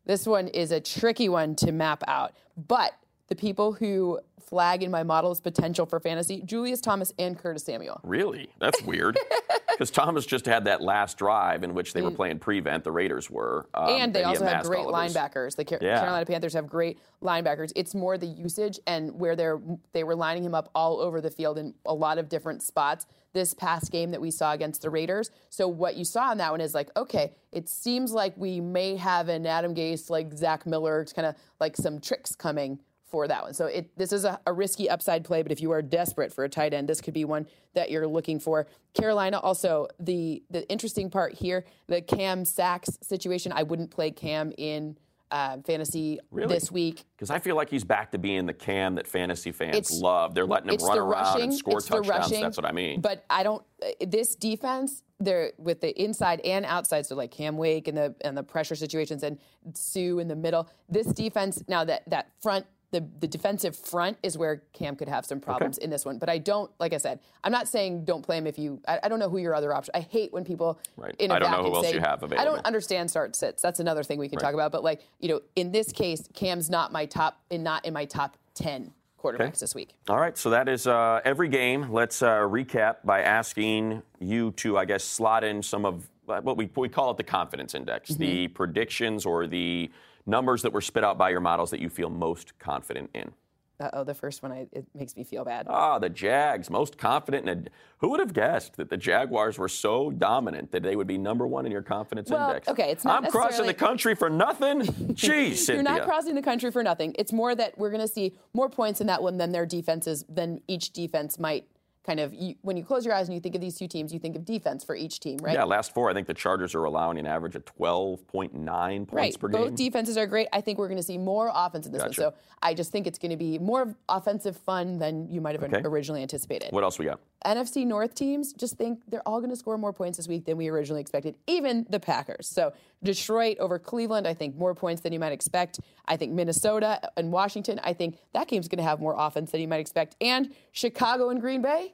[0.05, 2.33] This one is a tricky one to map out.
[2.57, 2.93] But
[3.27, 7.63] the people who flag in my model as potential for fantasy, Julius Thomas and Curtis
[7.63, 7.99] Samuel.
[8.03, 8.49] Really?
[8.59, 9.17] That's weird.
[9.75, 12.85] Because Thomas just had that last drive in which they were playing prevent.
[12.85, 13.67] The Raiders were.
[13.73, 13.99] um, Mm.
[13.99, 15.57] and they he also have great all of his- linebackers.
[15.57, 15.99] The Car- Yeah.
[15.99, 17.73] Carolina Panthers have great linebackers.
[17.75, 19.59] It's more the usage and where they're
[19.91, 23.05] they were lining him up all over the field in a lot of different spots
[23.33, 25.29] this past game that we saw against the Raiders.
[25.49, 28.95] So what you saw in that one is like, okay, it seems like we may
[28.95, 32.79] have an Adam Gase like Zach Miller kind of like some tricks coming
[33.15, 33.53] for that one.
[33.53, 36.43] So it, this is a, a, risky upside play, but if you are desperate for
[36.43, 38.67] a tight end, this could be one that you're looking for.
[38.93, 43.53] Carolina also the the interesting part here, the Cam Sacks situation.
[43.53, 44.97] I wouldn't play Cam in
[45.31, 46.53] uh, fantasy really?
[46.53, 49.75] this week because I feel like he's back to being the Cam that fantasy fans
[49.75, 50.35] it's, love.
[50.35, 52.09] They're letting him run around rushing, and score touchdowns.
[52.09, 52.99] Rushing, That's what I mean.
[52.99, 53.63] But I don't.
[53.81, 57.05] Uh, this defense, they're with the inside and outside.
[57.05, 59.39] So like Cam Wake and the and the pressure situations and
[59.73, 60.69] Suh in the middle.
[60.89, 62.65] This defense now that that front
[62.95, 65.83] the, the defensive front is where Cam could have some problems okay.
[65.83, 66.17] in this one.
[66.17, 68.79] But I don't, like I said, I'm not saying don't play him if you.
[68.87, 69.91] I, I don't know who your other option.
[69.93, 71.13] I hate when people right.
[71.19, 72.41] in a I don't know who else say, you have available.
[72.41, 73.61] I don't understand start sits.
[73.61, 74.43] That's another thing we can right.
[74.43, 74.71] talk about.
[74.71, 78.05] But like you know, in this case, Cam's not my top, and not in my
[78.05, 79.59] top ten quarterbacks okay.
[79.59, 79.89] this week.
[80.07, 81.91] All right, so that is uh, every game.
[81.91, 86.55] Let's uh, recap by asking you to, I guess, slot in some of uh, what
[86.55, 88.21] we we call it the confidence index, mm-hmm.
[88.21, 89.91] the predictions or the
[90.25, 93.31] numbers that were spit out by your models that you feel most confident in.
[93.77, 95.67] Uh oh, the first one, I, it makes me feel bad.
[95.69, 97.63] Ah, the Jags, most confident in a.
[97.97, 101.45] Who would have guessed that the Jaguars were so dominant that they would be number
[101.45, 102.69] one in your confidence well, index?
[102.69, 103.25] Okay, it's not.
[103.25, 104.81] I'm crossing the country for nothing.
[105.13, 107.15] Jeez, You're not crossing the country for nothing.
[107.19, 110.23] It's more that we're going to see more points in that one than their defenses,
[110.29, 111.67] than each defense might
[112.05, 114.13] kind of you, when you close your eyes and you think of these two teams,
[114.13, 115.53] you think of defense for each team, right?
[115.53, 119.39] Yeah, last four, I think the Chargers are allowing an average of 12.9 points right.
[119.39, 119.61] per game.
[119.61, 120.47] Both defenses are great.
[120.53, 122.21] I think we're going to see more offense in this gotcha.
[122.21, 122.31] one.
[122.31, 125.63] So I just think it's going to be more offensive fun than you might have
[125.63, 125.81] okay.
[125.83, 126.71] originally anticipated.
[126.71, 127.19] What else we got?
[127.45, 130.57] NFC North teams just think they're all going to score more points this week than
[130.57, 132.47] we originally expected, even the Packers.
[132.47, 132.73] So
[133.03, 135.79] Detroit over Cleveland, I think more points than you might expect.
[136.05, 139.61] I think Minnesota and Washington, I think that game's going to have more offense than
[139.61, 140.15] you might expect.
[140.19, 141.93] And Chicago and Green Bay,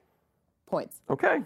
[0.66, 1.02] points.
[1.10, 1.44] Okay.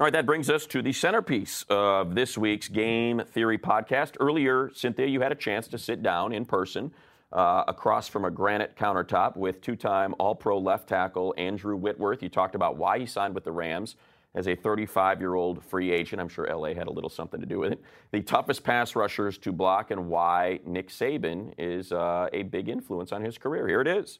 [0.00, 4.16] All right, that brings us to the centerpiece of this week's Game Theory podcast.
[4.18, 6.92] Earlier, Cynthia, you had a chance to sit down in person
[7.32, 12.22] uh, across from a granite countertop with two time All Pro left tackle Andrew Whitworth.
[12.22, 13.96] You talked about why he signed with the Rams
[14.34, 16.20] as a 35 year old free agent.
[16.20, 17.82] I'm sure LA had a little something to do with it.
[18.10, 23.12] The toughest pass rushers to block and why Nick Saban is uh, a big influence
[23.12, 23.66] on his career.
[23.68, 24.18] Here it is.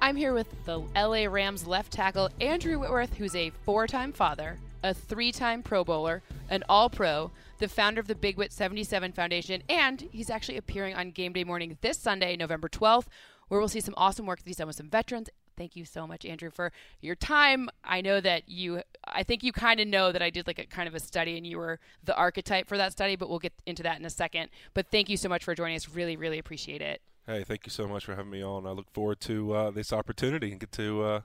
[0.00, 4.58] I'm here with the LA Rams left tackle Andrew Whitworth, who's a four time father,
[4.82, 9.12] a three time Pro Bowler, an All Pro, the founder of the Big Whit 77
[9.12, 13.06] Foundation, and he's actually appearing on Game Day Morning this Sunday, November 12th,
[13.48, 15.28] where we'll see some awesome work that he's done with some veterans.
[15.56, 17.68] Thank you so much, Andrew, for your time.
[17.82, 20.66] I know that you, I think you kind of know that I did like a
[20.66, 23.52] kind of a study and you were the archetype for that study, but we'll get
[23.66, 24.50] into that in a second.
[24.72, 25.88] But thank you so much for joining us.
[25.88, 27.00] Really, really appreciate it.
[27.26, 28.66] Hey, thank you so much for having me on.
[28.66, 31.20] I look forward to uh, this opportunity and get to uh,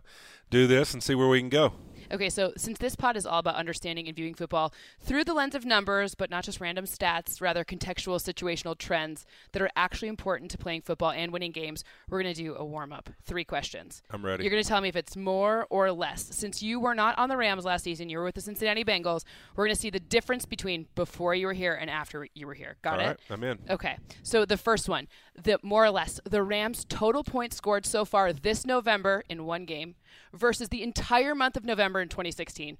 [0.49, 1.73] do this and see where we can go.
[2.13, 5.55] Okay, so since this pod is all about understanding and viewing football through the lens
[5.55, 10.51] of numbers, but not just random stats, rather contextual situational trends that are actually important
[10.51, 13.09] to playing football and winning games, we're going to do a warm up.
[13.23, 14.03] Three questions.
[14.11, 14.43] I'm ready.
[14.43, 16.23] You're going to tell me if it's more or less.
[16.23, 19.23] Since you were not on the Rams last season, you were with the Cincinnati Bengals,
[19.55, 22.53] we're going to see the difference between before you were here and after you were
[22.53, 22.77] here.
[22.83, 23.07] Got all it?
[23.07, 23.57] Right, I'm in.
[23.71, 25.07] Okay, so the first one,
[25.41, 29.65] the more or less, the Rams' total points scored so far this November in one
[29.65, 29.95] game
[30.33, 32.77] versus the entire month of November in 2016?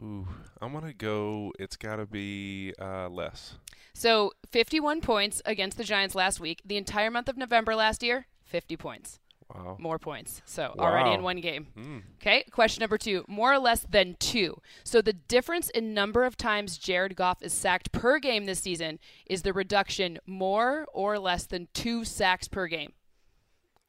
[0.00, 0.28] Ooh,
[0.60, 1.52] I'm gonna go.
[1.58, 3.56] It's got to be uh, less.
[3.94, 6.62] So 51 points against the Giants last week.
[6.64, 9.18] The entire month of November last year, 50 points.
[9.52, 9.76] Wow.
[9.80, 10.42] More points.
[10.44, 10.84] So wow.
[10.84, 11.68] already in one game.
[11.76, 12.02] Mm.
[12.20, 12.44] Okay.
[12.52, 13.24] Question number two.
[13.26, 14.60] More or less than two.
[14.84, 18.98] So the difference in number of times Jared Goff is sacked per game this season
[19.26, 22.92] is the reduction more or less than two sacks per game.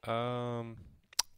[0.05, 0.77] Um.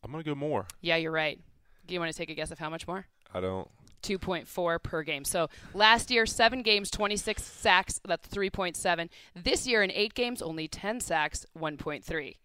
[0.04, 0.66] I'm going to go more.
[0.82, 1.40] Yeah, you're right.
[1.86, 3.06] Do you want to take a guess of how much more?
[3.34, 3.68] I don't.
[4.04, 5.24] 2.4 per game.
[5.24, 8.00] So last year, seven games, 26 sacks.
[8.06, 9.10] That's 3.7.
[9.36, 12.36] This year, in eight games, only 10 sacks, 1.3.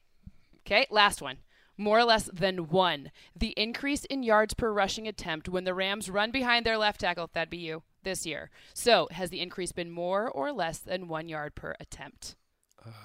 [0.66, 1.38] Okay, last one.
[1.78, 3.10] More or less than one.
[3.34, 7.30] The increase in yards per rushing attempt when the Rams run behind their left tackle,
[7.32, 8.50] that'd be you, this year.
[8.72, 12.36] So has the increase been more or less than one yard per attempt?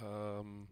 [0.02, 0.68] Um.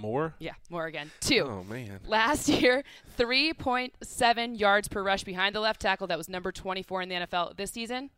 [0.00, 0.34] More?
[0.38, 1.10] Yeah, more again.
[1.20, 1.44] Two.
[1.46, 2.00] Oh, man.
[2.06, 2.82] Last year,
[3.18, 6.06] 3.7 yards per rush behind the left tackle.
[6.06, 7.56] That was number 24 in the NFL.
[7.56, 8.10] This season,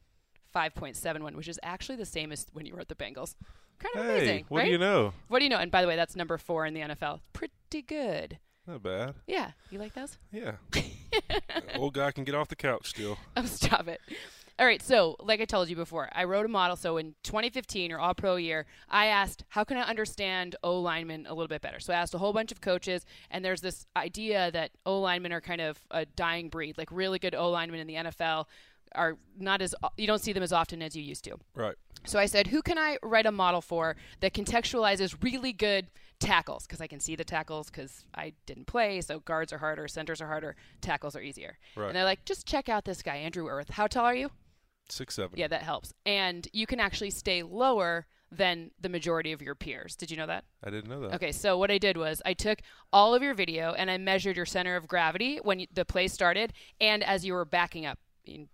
[0.55, 3.35] 5.71, which is actually the same as when you were at the Bengals.
[3.79, 4.45] Kind of hey, amazing.
[4.49, 4.65] What right?
[4.67, 5.13] do you know?
[5.29, 5.59] What do you know?
[5.59, 7.21] And by the way, that's number four in the NFL.
[7.33, 8.39] Pretty good.
[8.67, 9.15] Not bad.
[9.27, 9.51] Yeah.
[9.71, 10.19] You like those?
[10.31, 10.53] Yeah.
[11.77, 13.19] Old guy can get off the couch still.
[13.37, 14.01] Oh, stop it.
[14.59, 16.77] All right, so like I told you before, I wrote a model.
[16.77, 21.27] So in 2015, your All Pro year, I asked, how can I understand O linemen
[21.27, 21.81] a little bit better?
[21.81, 25.33] So I asked a whole bunch of coaches, and there's this idea that O linemen
[25.33, 28.47] are kind of a dying breed, like really good O linemen in the NFL
[28.95, 31.37] are not as you don't see them as often as you used to.
[31.55, 31.75] Right.
[32.05, 35.87] So I said, who can I write a model for that contextualizes really good
[36.19, 36.67] tackles?
[36.67, 40.21] Because I can see the tackles because I didn't play, so guards are harder, centers
[40.21, 41.59] are harder, tackles are easier.
[41.77, 41.87] Right.
[41.87, 43.71] And they're like, just check out this guy, Andrew Earth.
[43.71, 44.31] How tall are you?
[44.89, 45.39] Six seven.
[45.39, 45.93] Yeah, that helps.
[46.05, 49.95] And you can actually stay lower than the majority of your peers.
[49.97, 50.45] Did you know that?
[50.65, 51.15] I didn't know that.
[51.17, 52.61] Okay, so what I did was I took
[52.93, 56.09] all of your video and I measured your center of gravity when you, the play
[56.09, 57.99] started and as you were backing up.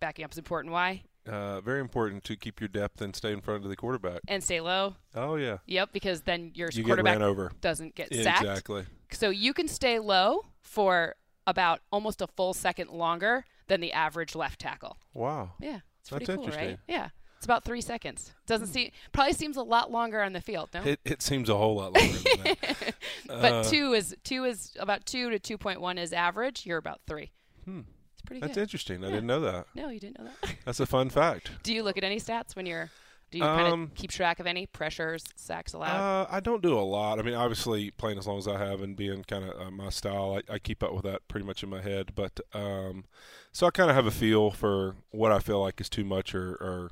[0.01, 0.73] Backing up is important.
[0.73, 1.03] Why?
[1.29, 4.21] Uh, very important to keep your depth and stay in front of the quarterback.
[4.27, 4.97] And stay low.
[5.15, 5.59] Oh yeah.
[5.67, 7.53] Yep, because then your You quarterback over.
[7.61, 8.41] doesn't get Yeah, sacked.
[8.43, 8.87] exactly.
[9.13, 11.17] So you can stay low for
[11.47, 14.97] about almost a full second longer than the average left tackle.
[15.15, 15.53] Wow.
[15.61, 16.69] Yeah, it's pretty That's cool, interesting.
[16.71, 16.79] right?
[16.89, 18.33] Yeah, it's about three seconds.
[18.47, 20.83] Doesn't seem probably seems a lot longer on the field, no?
[20.83, 22.95] It, it seems a whole lot longer than that.
[23.27, 26.65] but Uh, two is two is about two to two point one is average.
[26.67, 27.31] You're about three.
[27.65, 27.81] Hmm.
[28.15, 28.63] It's pretty That's good.
[28.63, 29.05] interesting.
[29.05, 29.67] I didn't know that.
[29.75, 30.55] No, you didn't know that.
[30.65, 31.51] That's a fun fact.
[31.63, 32.91] Do you look at any stats when you're?
[33.31, 35.97] Do you kind Um, of keep track of any pressures, sacks allowed?
[36.01, 37.19] Uh, I don't do a lot.
[37.19, 39.91] I mean, obviously, playing as long as I have and being kind of uh, my
[39.91, 42.13] style, I, I keep up with that pretty much in my head.
[42.15, 43.05] But um,
[43.53, 46.35] so I kind of have a feel for what I feel like is too much
[46.35, 46.91] or, or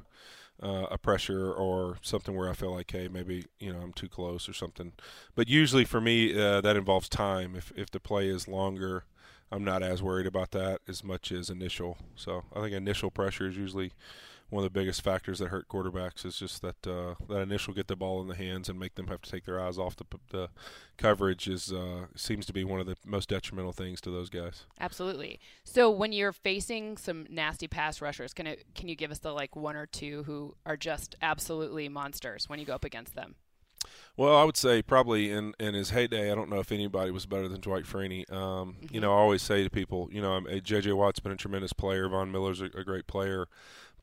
[0.63, 4.09] uh, a pressure or something where I feel like, hey, maybe you know I'm too
[4.09, 4.93] close or something.
[5.35, 7.57] But usually for me, uh, that involves time.
[7.57, 9.05] If if the play is longer,
[9.51, 11.97] I'm not as worried about that as much as initial.
[12.15, 13.93] So I think initial pressure is usually
[14.49, 17.89] one of the biggest factors that hurt quarterbacks is just that uh, that initial get
[17.89, 20.05] the ball in the hands and make them have to take their eyes off the,
[20.31, 20.49] the
[20.97, 24.67] coverage is uh, seems to be one of the most detrimental things to those guys.
[24.81, 25.41] Absolutely.
[25.65, 29.33] So when you're facing some nasty pass rushers, can it can you give us the
[29.33, 33.35] like one or two who are just absolutely monsters when you go up against them?
[34.17, 37.27] Well, I would say probably in, in his heyday, I don't know if anybody was
[37.27, 38.31] better than Dwight Freeney.
[38.33, 40.93] Um, You know, I always say to people, you know, J.J.
[40.93, 42.09] Watt's been a tremendous player.
[42.09, 43.47] Von Miller's a, a great player.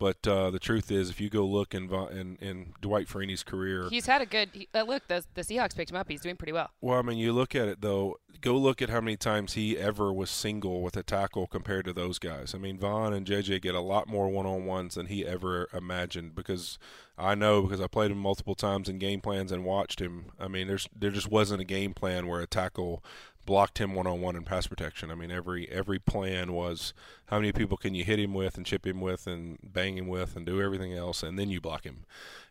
[0.04, 3.88] But uh, the truth is, if you go look in, in, in Dwight Freeney's career,
[3.90, 5.08] He's had a good he, uh, look.
[5.08, 6.10] The the Seahawks picked him up.
[6.10, 6.72] He's doing pretty well.
[6.82, 8.18] Well, I mean, you look at it though.
[8.42, 11.94] Go look at how many times he ever was single with a tackle compared to
[11.94, 12.54] those guys.
[12.54, 16.78] I mean, Von and JJ get a lot more one-on-ones than he ever imagined because
[17.18, 20.34] I know because I played him multiple times in game plans and watched him.
[20.38, 23.02] I mean, there's there just wasn't a game plan where a tackle
[23.46, 25.12] blocked him one-on-one in pass protection.
[25.12, 26.94] I mean, every every plan was
[27.26, 30.08] how many people can you hit him with and chip him with and bang him
[30.08, 32.06] with and do everything else and then you block him.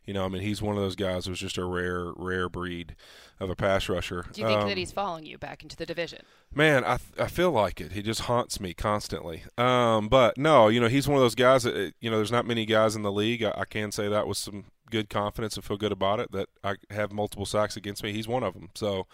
[0.05, 2.97] You know, I mean, he's one of those guys who's just a rare rare breed
[3.39, 4.27] of a pass rusher.
[4.33, 6.23] Do you think Um, that he's following you back into the division?
[6.53, 7.93] Man, I, I feel like it.
[7.93, 9.45] He just haunts me constantly.
[9.57, 12.47] Um, but no, you know, he's one of those guys that, you know, there's not
[12.47, 13.45] many guys in the league.
[13.45, 16.49] I, I can say that with some good confidence and feel good about it that
[16.63, 18.13] I have multiple sacks against me.
[18.13, 18.69] He's one of them.
[18.75, 19.07] So,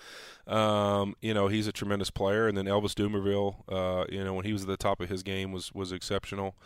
[0.47, 2.49] um, you know, he's a tremendous player.
[2.49, 5.23] And then Elvis Dumervil, uh, you know, when he was at the top of his
[5.23, 6.57] game was, was exceptional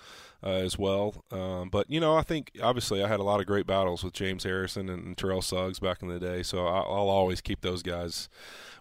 [0.42, 1.22] uh, as well.
[1.30, 4.14] Um, but, you know, I think obviously I had a lot of great battles with
[4.14, 6.42] James Harrison and, and Terrell Suggs back in the day.
[6.42, 8.28] So I, I'll always keep those guys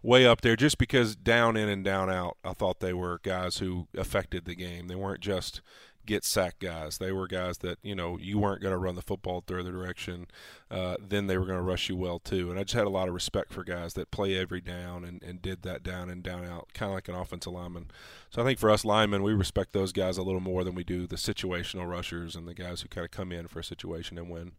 [0.02, 3.58] way up there just because down in and down out, I thought they were guys
[3.58, 4.88] who affected the game.
[4.88, 5.62] They weren't just
[6.06, 6.98] get sack guys.
[6.98, 9.72] They were guys that, you know, you weren't going to run the football the other
[9.72, 10.28] direction.
[10.70, 12.50] Uh, then they were going to rush you well, too.
[12.50, 15.22] And I just had a lot of respect for guys that play every down and,
[15.24, 17.92] and did that down and down out, kind of like an offensive lineman.
[18.30, 20.84] So I think for us linemen, we respect those guys a little more than we
[20.84, 24.18] do the situational rushers and the guys who kind of come in for a situation
[24.18, 24.54] and win.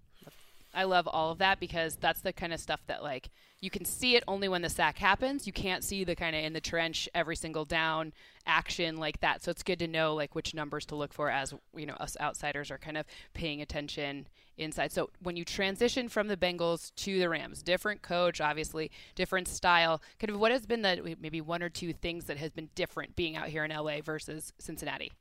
[0.75, 3.85] I love all of that because that's the kind of stuff that like you can
[3.85, 5.47] see it only when the sack happens.
[5.47, 8.13] You can't see the kind of in the trench every single down
[8.47, 9.43] action like that.
[9.43, 12.17] So it's good to know like which numbers to look for as you know us
[12.21, 14.93] outsiders are kind of paying attention inside.
[14.93, 20.03] So when you transition from the Bengals to the Rams, different coach, obviously, different style.
[20.19, 23.15] Kind of what has been the maybe one or two things that has been different
[23.17, 25.13] being out here in LA versus Cincinnati?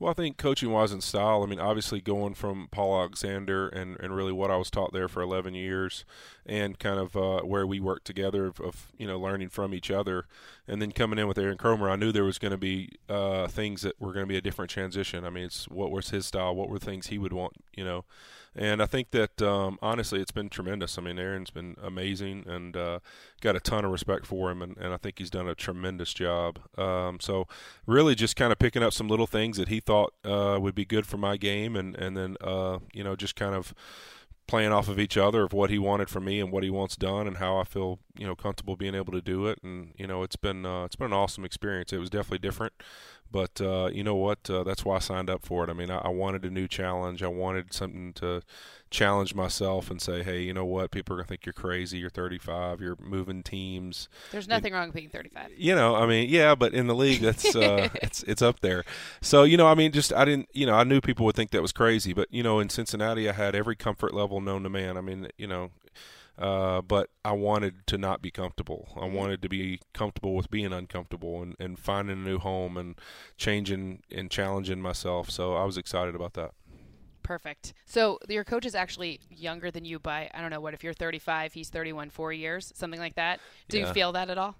[0.00, 4.00] Well, I think coaching wise and style, I mean, obviously going from Paul Alexander and,
[4.00, 6.06] and really what I was taught there for 11 years
[6.50, 9.88] and kind of uh, where we worked together of, of, you know, learning from each
[9.88, 10.26] other.
[10.66, 13.46] And then coming in with Aaron Kromer, I knew there was going to be uh,
[13.46, 15.24] things that were going to be a different transition.
[15.24, 16.56] I mean, it's what was his style?
[16.56, 18.04] What were things he would want, you know?
[18.56, 20.98] And I think that um, honestly, it's been tremendous.
[20.98, 22.98] I mean, Aaron's been amazing and uh,
[23.40, 26.12] got a ton of respect for him, and, and I think he's done a tremendous
[26.12, 26.58] job.
[26.76, 27.46] Um, so,
[27.86, 30.84] really, just kind of picking up some little things that he thought uh, would be
[30.84, 33.72] good for my game, and and then uh, you know just kind of
[34.50, 36.96] playing off of each other of what he wanted from me and what he wants
[36.96, 39.60] done and how I feel you know comfortable being able to do it.
[39.62, 41.92] And you know it's been uh, it's been an awesome experience.
[41.92, 42.72] It was definitely different
[43.30, 44.48] But uh, you know what?
[44.50, 45.70] Uh, that's why I signed up for it.
[45.70, 47.22] I mean, I, I, wanted a new challenge.
[47.22, 48.42] I wanted something to
[48.90, 50.90] challenge myself and say, hey, you know what?
[50.90, 51.98] People are gonna think you're crazy.
[51.98, 52.80] You're 35.
[52.80, 54.08] You're moving teams.
[54.32, 55.52] There's nothing wrong with being 35.
[55.56, 58.84] You know, I mean, yeah, but in the league, that's uh, it's it's up there.
[59.20, 61.52] So you know, I mean, just I didn't, you know, I knew people would think
[61.52, 64.68] that was crazy, but you know, in Cincinnati, I had every comfort level known to
[64.68, 64.96] man.
[64.96, 65.70] I mean, you know,
[66.40, 68.88] uh, but I wanted to not be comfortable.
[68.96, 69.14] I mm-hmm.
[69.14, 72.94] wanted to be comfortable with being uncomfortable and, and finding a new home and
[73.36, 75.30] changing and challenging myself.
[75.30, 76.52] So I was excited about that.
[77.22, 77.74] Perfect.
[77.84, 80.94] So your coach is actually younger than you by I don't know what if you're
[80.94, 83.40] 35, he's 31, four years, something like that.
[83.68, 83.86] Do yeah.
[83.86, 84.56] you feel that at all?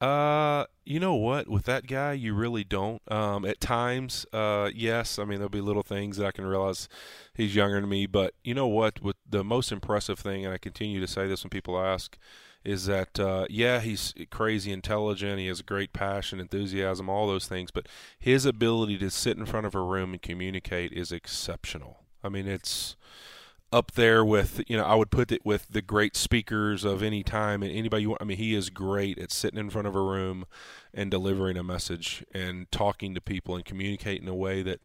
[0.00, 1.48] Uh, you know what?
[1.48, 3.02] With that guy, you really don't.
[3.10, 5.18] Um, at times, uh, yes.
[5.18, 6.88] I mean, there'll be little things that I can realize
[7.34, 8.06] he's younger than me.
[8.06, 9.02] But you know what?
[9.02, 12.16] With the most impressive thing, and I continue to say this when people ask,
[12.64, 15.40] is that uh, yeah, he's crazy intelligent.
[15.40, 17.70] He has great passion, enthusiasm, all those things.
[17.72, 17.88] But
[18.18, 22.04] his ability to sit in front of a room and communicate is exceptional.
[22.22, 22.96] I mean, it's
[23.72, 27.22] up there with you know I would put it with the great speakers of any
[27.22, 28.22] time and anybody you want.
[28.22, 30.46] I mean, he is great at sitting in front of a room
[30.94, 34.80] and delivering a message and talking to people and communicating in a way that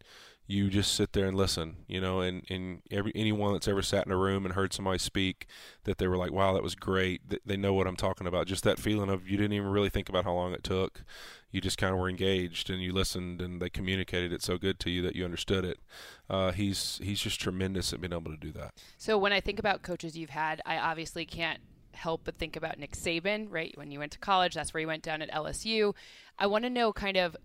[0.45, 4.05] you just sit there and listen, you know, and, and every anyone that's ever sat
[4.05, 5.47] in a room and heard somebody speak
[5.85, 7.21] that they were like, wow, that was great.
[7.45, 8.47] They know what I'm talking about.
[8.47, 11.03] Just that feeling of you didn't even really think about how long it took
[11.53, 14.79] you just kind of were engaged and you listened and they communicated it so good
[14.79, 15.79] to you that you understood it.
[16.29, 18.71] Uh, he's he's just tremendous at being able to do that.
[18.97, 21.59] So when I think about coaches you've had, I obviously can't
[21.93, 23.71] help but think about Nick Saban, right?
[23.77, 25.93] When you went to college, that's where you went down at LSU.
[26.39, 27.37] I want to know kind of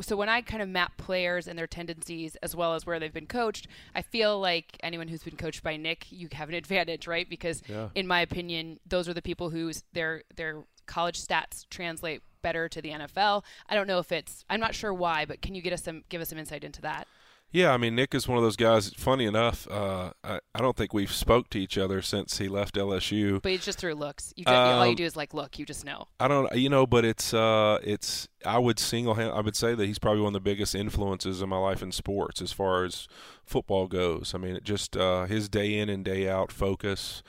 [0.00, 3.12] so when I kind of map players and their tendencies as well as where they've
[3.12, 7.06] been coached, I feel like anyone who's been coached by Nick, you have an advantage,
[7.06, 7.28] right?
[7.28, 7.90] Because yeah.
[7.94, 12.82] in my opinion, those are the people whose their their college stats translate better to
[12.82, 13.44] the NFL.
[13.68, 16.04] I don't know if it's I'm not sure why, but can you get us some
[16.08, 17.06] give us some insight into that?
[17.52, 18.88] Yeah, I mean Nick is one of those guys.
[18.96, 22.76] Funny enough, uh, I, I don't think we've spoke to each other since he left
[22.76, 23.42] LSU.
[23.42, 24.32] But it's just through looks.
[24.36, 25.58] You just, um, all you um, do is like look.
[25.58, 26.08] You just know.
[26.18, 28.26] I don't, you know, but it's uh, it's.
[28.46, 29.32] I would single hand.
[29.32, 31.92] I would say that he's probably one of the biggest influences in my life in
[31.92, 33.06] sports as far as
[33.44, 34.32] football goes.
[34.34, 37.22] I mean, it just uh, his day in and day out focus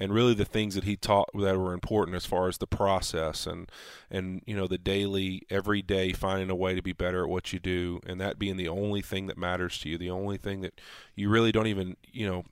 [0.00, 3.46] and really the things that he taught that were important as far as the process
[3.46, 3.70] and
[4.10, 7.60] and you know the daily everyday finding a way to be better at what you
[7.60, 10.80] do and that being the only thing that matters to you the only thing that
[11.14, 12.44] you really don't even you know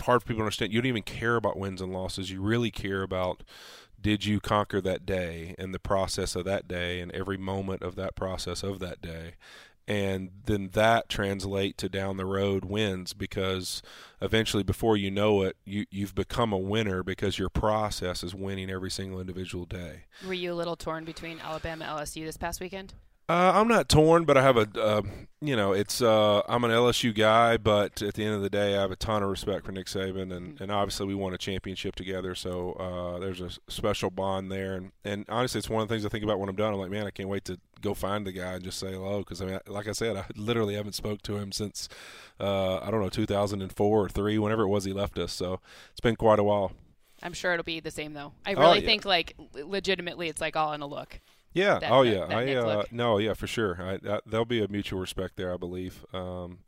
[0.00, 0.72] hard for people to understand.
[0.72, 2.30] You don't even care about wins and losses.
[2.30, 3.42] You really care about
[4.00, 7.96] did you conquer that day and the process of that day and every moment of
[7.96, 9.34] that process of that day
[9.88, 13.80] and then that translate to down the road wins because
[14.20, 18.70] eventually before you know it you you've become a winner because your process is winning
[18.70, 20.04] every single individual day.
[20.26, 22.92] Were you a little torn between alabama lsu this past weekend
[23.28, 25.02] uh, I'm not torn, but I have a, uh,
[25.40, 28.76] you know, it's uh, I'm an LSU guy, but at the end of the day,
[28.76, 30.62] I have a ton of respect for Nick Saban, and, mm-hmm.
[30.62, 34.92] and obviously we won a championship together, so uh, there's a special bond there, and,
[35.04, 36.72] and honestly, it's one of the things I think about when I'm done.
[36.72, 39.18] I'm like, man, I can't wait to go find the guy and just say hello,
[39.18, 41.88] because I mean, like I said, I literally haven't spoke to him since
[42.40, 45.60] uh, I don't know 2004 or three, whenever it was he left us, so
[45.90, 46.72] it's been quite a while.
[47.22, 48.32] I'm sure it'll be the same though.
[48.46, 48.86] I oh, really oh, yeah.
[48.86, 51.20] think like legitimately, it's like all in a look.
[51.58, 51.78] Yeah.
[51.78, 52.26] That, oh, yeah.
[52.26, 53.78] That, that I uh, no, yeah, for sure.
[53.80, 56.04] I, I, there'll be a mutual respect there, I believe.
[56.12, 56.60] Um,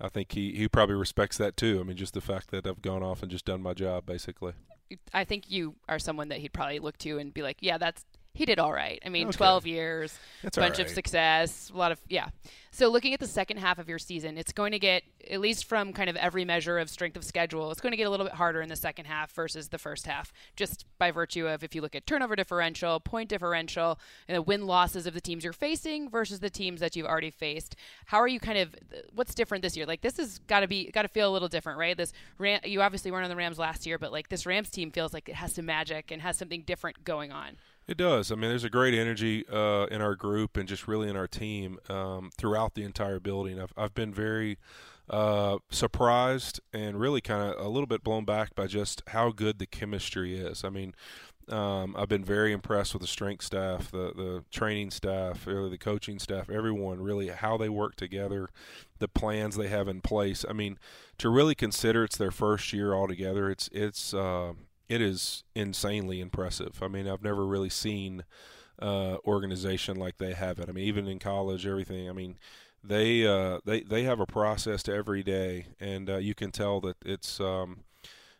[0.00, 1.80] I think he, he probably respects that too.
[1.80, 4.52] I mean, just the fact that I've gone off and just done my job, basically.
[5.12, 8.04] I think you are someone that he'd probably look to and be like, yeah, that's
[8.36, 9.02] he did all right.
[9.04, 9.36] I mean, okay.
[9.36, 10.86] 12 years, That's bunch right.
[10.86, 12.28] of success, a lot of yeah.
[12.70, 15.64] So looking at the second half of your season, it's going to get at least
[15.64, 18.26] from kind of every measure of strength of schedule, it's going to get a little
[18.26, 21.74] bit harder in the second half versus the first half, just by virtue of if
[21.74, 25.54] you look at turnover differential, point differential, and the win losses of the teams you're
[25.54, 27.76] facing versus the teams that you've already faced.
[28.04, 28.74] How are you kind of
[29.14, 29.86] what's different this year?
[29.86, 31.96] Like this has got to be got to feel a little different, right?
[31.96, 34.90] This Ram, you obviously weren't on the Rams last year, but like this Rams team
[34.90, 37.56] feels like it has some magic and has something different going on.
[37.88, 38.32] It does.
[38.32, 41.28] I mean, there's a great energy uh, in our group and just really in our
[41.28, 43.60] team um, throughout the entire building.
[43.60, 44.58] I've, I've been very
[45.08, 49.60] uh, surprised and really kind of a little bit blown back by just how good
[49.60, 50.64] the chemistry is.
[50.64, 50.96] I mean,
[51.48, 55.78] um, I've been very impressed with the strength staff, the the training staff, really the
[55.78, 58.48] coaching staff, everyone really how they work together,
[58.98, 60.44] the plans they have in place.
[60.48, 60.76] I mean,
[61.18, 64.54] to really consider it's their first year altogether, it's it's uh,
[64.88, 66.78] it is insanely impressive.
[66.82, 68.24] I mean, I've never really seen
[68.80, 70.68] uh, organization like they have it.
[70.68, 72.08] I mean, even in college, everything.
[72.08, 72.38] I mean,
[72.84, 76.80] they uh, they they have a process to every day, and uh, you can tell
[76.82, 77.84] that it's um,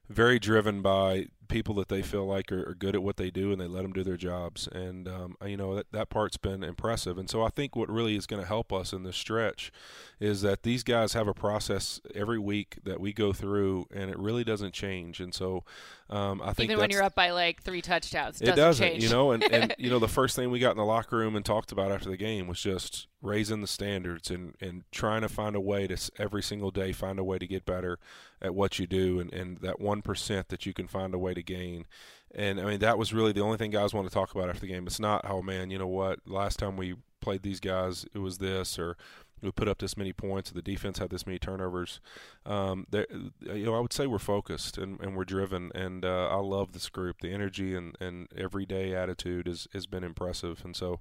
[0.09, 3.53] very driven by people that they feel like are, are, good at what they do
[3.53, 4.69] and they let them do their jobs.
[4.71, 7.19] And, um, you know, that, that part's been impressive.
[7.19, 9.73] And so I think what really is going to help us in this stretch
[10.21, 14.19] is that these guys have a process every week that we go through and it
[14.19, 15.21] really doesn't change.
[15.21, 15.65] And so
[16.09, 19.03] um, I think even when you're up by like three touchdowns, it doesn't, change.
[19.03, 19.33] you know.
[19.33, 21.73] And, and you know, the first thing we got in the locker room and talked
[21.73, 25.61] about after the game was just raising the standards and and trying to find a
[25.61, 27.99] way to every single day find a way to get better
[28.43, 31.35] at what you do and and that one percent that you can find a way
[31.35, 31.87] to gain.
[32.35, 34.61] And I mean, that was really the only thing guys want to talk about after
[34.61, 34.87] the game.
[34.87, 36.21] It's not, oh man, you know what?
[36.27, 38.97] Last time we played these guys, it was this or
[39.43, 42.01] we put up this many points, or the defense had this many turnovers.
[42.45, 46.37] Um, you know, I would say we're focused and, and we're driven, and uh, I
[46.37, 47.21] love this group.
[47.21, 51.01] The energy and, and everyday attitude is, has been impressive, and so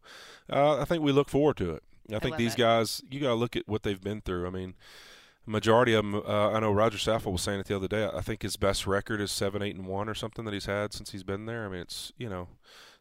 [0.52, 1.84] uh, I think we look forward to it.
[2.12, 4.46] I, I think these guys, you got to look at what they've been through.
[4.46, 4.76] I mean,
[5.46, 6.16] majority of them.
[6.16, 8.10] Uh, I know Rodger Saffold was saying it the other day.
[8.14, 10.94] I think his best record is seven, eight, and one, or something that he's had
[10.94, 11.66] since he's been there.
[11.66, 12.48] I mean, it's you know,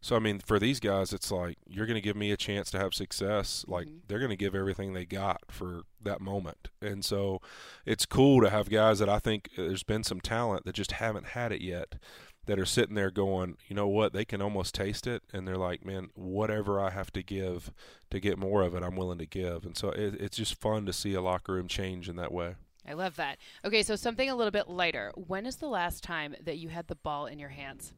[0.00, 2.70] so I mean, for these guys, it's like you're going to give me a chance
[2.72, 3.64] to have success.
[3.66, 3.98] Like mm-hmm.
[4.06, 7.40] they're going to give everything they got for that moment, and so
[7.86, 10.92] it's cool to have guys that I think uh, there's been some talent that just
[10.92, 11.96] haven't had it yet
[12.46, 15.56] that are sitting there going, you know what, they can almost taste it, and they're
[15.56, 17.72] like, man, whatever I have to give
[18.10, 19.64] to get more of it, I'm willing to give.
[19.64, 22.54] And so it, it's just fun to see a locker room change in that way.
[22.86, 23.38] I love that.
[23.64, 25.10] Okay, so something a little bit lighter.
[25.14, 27.92] When is the last time that you had the ball in your hands?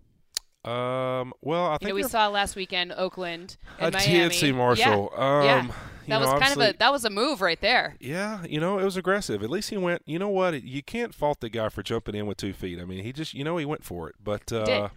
[0.66, 4.18] Um, well, I think you know, we saw last weekend Oakland and I Miami.
[4.18, 5.12] did see Marshall.
[5.16, 5.38] Yeah.
[5.38, 5.72] Um, yeah.
[6.08, 7.96] That was know, kind of a that was a move right there.
[8.00, 9.42] Yeah, you know, it was aggressive.
[9.42, 10.02] At least he went.
[10.06, 10.62] You know what?
[10.62, 12.80] You can't fault the guy for jumping in with two feet.
[12.80, 14.88] I mean, he just you know he went for it, but uh,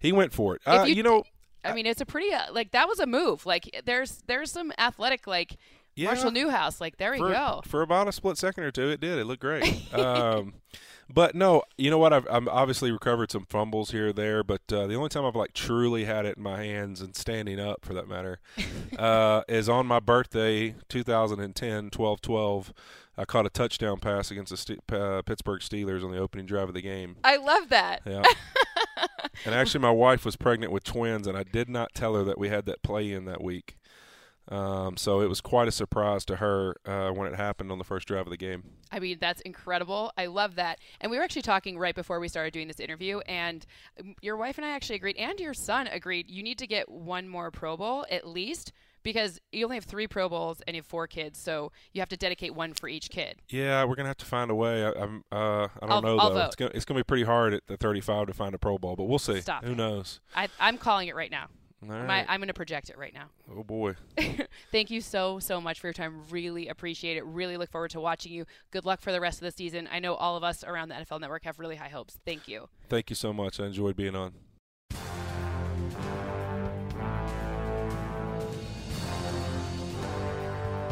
[0.00, 0.62] he, he went for it.
[0.66, 1.24] Uh, you, you, know,
[1.64, 3.46] I mean, it's a pretty uh, like that was a move.
[3.46, 5.56] Like there's there's some athletic like.
[5.96, 7.60] Yeah, Marshall Newhouse, like there we for, go.
[7.66, 9.16] For about a split second or two, it did.
[9.16, 9.94] It looked great.
[9.94, 10.54] um,
[11.12, 12.12] but no, you know what?
[12.12, 15.36] I've, I've obviously recovered some fumbles here or there, but uh, the only time I've
[15.36, 18.40] like truly had it in my hands and standing up, for that matter,
[18.98, 22.72] uh, is on my birthday, 2010, 12-12.
[23.16, 26.68] I caught a touchdown pass against the St- uh, Pittsburgh Steelers on the opening drive
[26.68, 27.16] of the game.
[27.22, 28.02] I love that.
[28.04, 28.24] Yeah.
[29.44, 32.38] and actually, my wife was pregnant with twins, and I did not tell her that
[32.38, 33.76] we had that play in that week.
[34.48, 37.84] Um, so it was quite a surprise to her uh, when it happened on the
[37.84, 38.64] first drive of the game.
[38.92, 40.12] I mean, that's incredible.
[40.16, 40.78] I love that.
[41.00, 43.64] And we were actually talking right before we started doing this interview, and
[44.20, 47.28] your wife and I actually agreed, and your son agreed, you need to get one
[47.28, 48.72] more Pro Bowl at least
[49.02, 52.08] because you only have three Pro Bowls and you have four kids, so you have
[52.08, 53.36] to dedicate one for each kid.
[53.48, 54.84] Yeah, we're gonna have to find a way.
[54.84, 56.46] I, am uh, I don't I'll, know I'll though.
[56.46, 58.96] It's gonna, it's gonna be pretty hard at the 35 to find a Pro Bowl,
[58.96, 59.40] but we'll see.
[59.40, 59.76] Stop Who it.
[59.76, 60.20] knows?
[60.34, 61.48] I, I'm calling it right now.
[61.88, 62.24] Right.
[62.28, 63.26] I'm going to project it right now.
[63.56, 63.94] Oh boy!
[64.72, 66.22] Thank you so so much for your time.
[66.30, 67.24] Really appreciate it.
[67.24, 68.46] Really look forward to watching you.
[68.72, 69.88] Good luck for the rest of the season.
[69.92, 72.18] I know all of us around the NFL Network have really high hopes.
[72.24, 72.68] Thank you.
[72.88, 73.60] Thank you so much.
[73.60, 74.32] I enjoyed being on.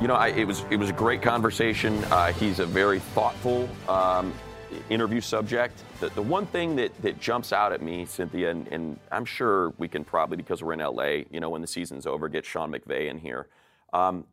[0.00, 2.02] You know, I, it was it was a great conversation.
[2.04, 4.34] Uh, he's a very thoughtful um,
[4.90, 5.82] interview subject.
[6.00, 9.72] The, the one thing that, that jumps out at me, Cynthia, and, and, I'm sure
[9.78, 12.72] we can probably, because we're in LA, you know, when the season's over, get Sean
[12.72, 13.48] McVay in here.
[13.92, 14.24] Um,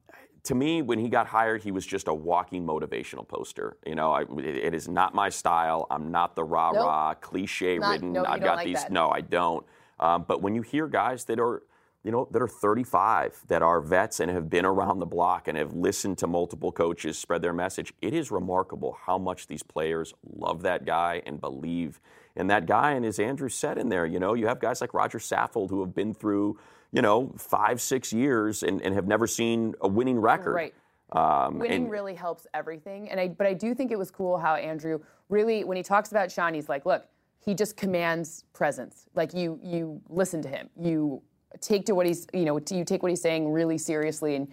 [0.44, 3.78] to me, when he got hired, he was just a walking motivational poster.
[3.86, 5.86] You know, I, it, it is not my style.
[5.92, 7.22] I'm not the rah rah, nope.
[7.22, 8.14] cliche ridden.
[8.14, 8.82] No, I've got like these.
[8.82, 8.92] That.
[8.92, 9.66] No, I don't.
[10.00, 11.64] Um, but when you hear guys that are
[12.04, 15.58] you know, that are 35, that are vets and have been around the block and
[15.58, 17.94] have listened to multiple coaches spread their message.
[18.02, 22.00] It is remarkable how much these players love that guy and believe
[22.36, 22.92] in that guy.
[22.92, 25.82] And as Andrew said in there, you know, you have guys like Rodger Saffold who
[25.82, 26.58] have been through,
[26.94, 30.54] you know, five, six years and, and have never seen a winning record.
[30.54, 30.74] Right.
[31.12, 33.10] Um, Winning and, really helps everything.
[33.10, 36.12] And I, but I do think it was cool how Andrew really, when he talks
[36.12, 37.08] about Sean, he's like, look,
[37.40, 39.08] he just commands presence.
[39.16, 40.70] Like you, you listen to him.
[40.80, 41.22] You
[41.62, 44.48] take to what he's you know you take what he's saying really seriously and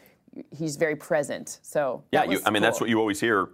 [0.51, 1.61] he's very present.
[1.63, 2.61] So yeah you, i mean cool.
[2.61, 3.51] that's what you always hear.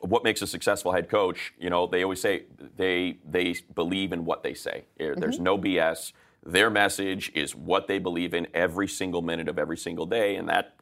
[0.00, 2.44] What makes a successful head coach you know they always say
[2.76, 4.84] they they believe in what they say.
[4.98, 5.42] There's mm-hmm.
[5.42, 6.12] no bs
[6.46, 10.36] their message is what they believe in every single minute of every single day.
[10.36, 10.76] And that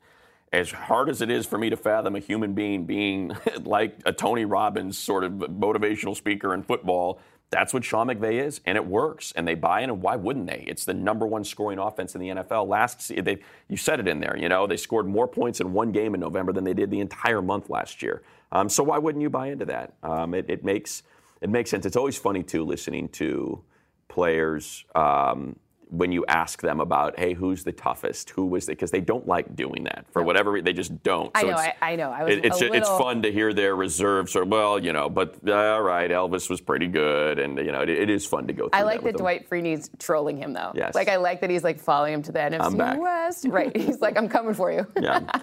[0.53, 3.33] as hard as it is for me to fathom a human being being
[3.63, 7.19] like a Tony Robbins sort of motivational speaker in football,
[7.55, 10.49] that's what Sean McVay is, and it works, and they buy in, and why wouldn't
[10.49, 10.65] they?
[10.67, 12.67] It's the number one scoring offense in the NFL.
[12.67, 13.39] Last, they,
[13.69, 16.21] you said it in there, you know, they scored more points in one game in
[16.21, 18.23] November than they did the entire month last year.
[18.51, 19.93] Um, so why wouldn't you buy into that?
[20.03, 21.05] Um, it, it, makes
[21.41, 21.87] it makes sense.
[21.87, 23.63] It's always funny too listening to
[24.09, 24.85] players.
[24.97, 25.55] Um,
[25.91, 28.31] when you ask them about, hey, who's the toughest?
[28.31, 28.73] Who was the?
[28.73, 30.65] Because they don't like doing that for whatever reason.
[30.65, 31.31] They just don't.
[31.35, 32.11] I know, it's- I, I know.
[32.11, 35.09] I was it- it's a it's fun to hear their reserves of well you know
[35.09, 38.47] but uh, all right Elvis was pretty good and you know it, it is fun
[38.47, 39.19] to go through I like that, that.
[39.19, 40.73] Dwight Freeney's trolling him though.
[40.75, 40.95] Yes.
[40.95, 42.99] Like I like that he's like following him to the NFC back.
[43.01, 43.47] West.
[43.49, 43.75] Right.
[43.85, 44.87] He's like, I'm coming for you.
[45.01, 45.21] yeah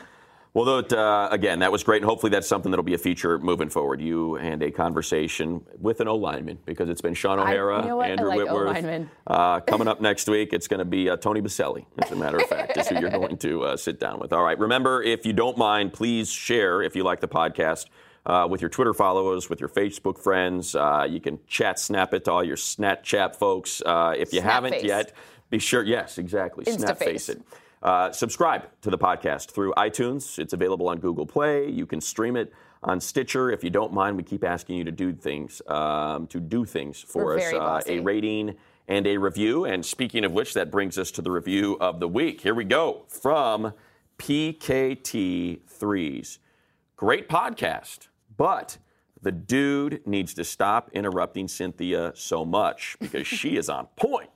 [0.54, 3.38] well that, uh, again that was great and hopefully that's something that'll be a feature
[3.40, 7.82] moving forward you and a conversation with an O lineman because it's been Shaun O'Hara
[7.82, 8.00] you know?
[8.00, 11.42] I Andrew like Whitworth uh, coming up next week it's going to be uh, Tony
[11.42, 14.34] Boselli as a matter of fact is who you're going to uh, sit down with
[14.34, 17.88] all right remember if you don't mind please share if you like the podcast
[18.26, 20.76] uh, with your Twitter followers, with your Facebook friends.
[20.76, 23.82] Uh, you can chat snap it to all your Snapchat folks.
[23.86, 24.84] Uh, if you Snap haven't face.
[24.84, 25.14] yet,
[25.50, 26.66] be sure, yes, exactly.
[26.66, 27.30] Snap face Instaface.
[27.30, 27.42] it.
[27.82, 30.38] Uh, subscribe to the podcast through iTunes.
[30.38, 31.70] It's available on Google Play.
[31.70, 32.54] You can stream it
[32.84, 33.52] on Stitcher.
[33.52, 37.02] If you don't mind, we keep asking you to do things, um, to do things
[37.02, 37.54] for We're us.
[37.54, 38.56] Uh, a rating
[38.88, 39.66] and a review.
[39.66, 42.42] And speaking of which, that brings us to the review of the week.
[42.42, 43.74] Here we go from
[44.20, 46.40] PKT Threes.
[46.96, 48.78] Great podcast, but
[49.24, 54.30] the dude needs to stop interrupting Cynthia so much because she is on point.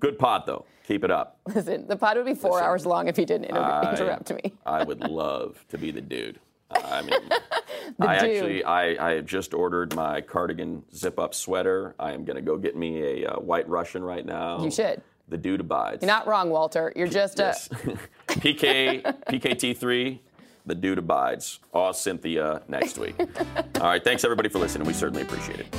[0.00, 0.64] Good pod though.
[0.86, 1.38] Keep it up.
[1.54, 4.32] Listen, the pod would be four Listen, hours long if he didn't inter- I- interrupt
[4.34, 4.52] me.
[4.66, 6.38] I would love to be the dude.
[6.70, 7.14] I mean,
[8.00, 8.30] I dude.
[8.30, 11.94] actually, I, I have just ordered my cardigan zip-up sweater.
[11.98, 14.62] I am going to go get me a uh, white Russian right now.
[14.64, 15.02] You should.
[15.28, 16.02] The dude abides.
[16.02, 16.92] You're not wrong, Walter.
[16.96, 17.68] You're just Yes.
[18.28, 20.18] PK PKT3.
[20.64, 21.58] The dude abides.
[21.72, 23.14] Aw Cynthia next week.
[23.18, 24.02] All right.
[24.02, 24.86] Thanks everybody for listening.
[24.86, 25.76] We certainly appreciate it.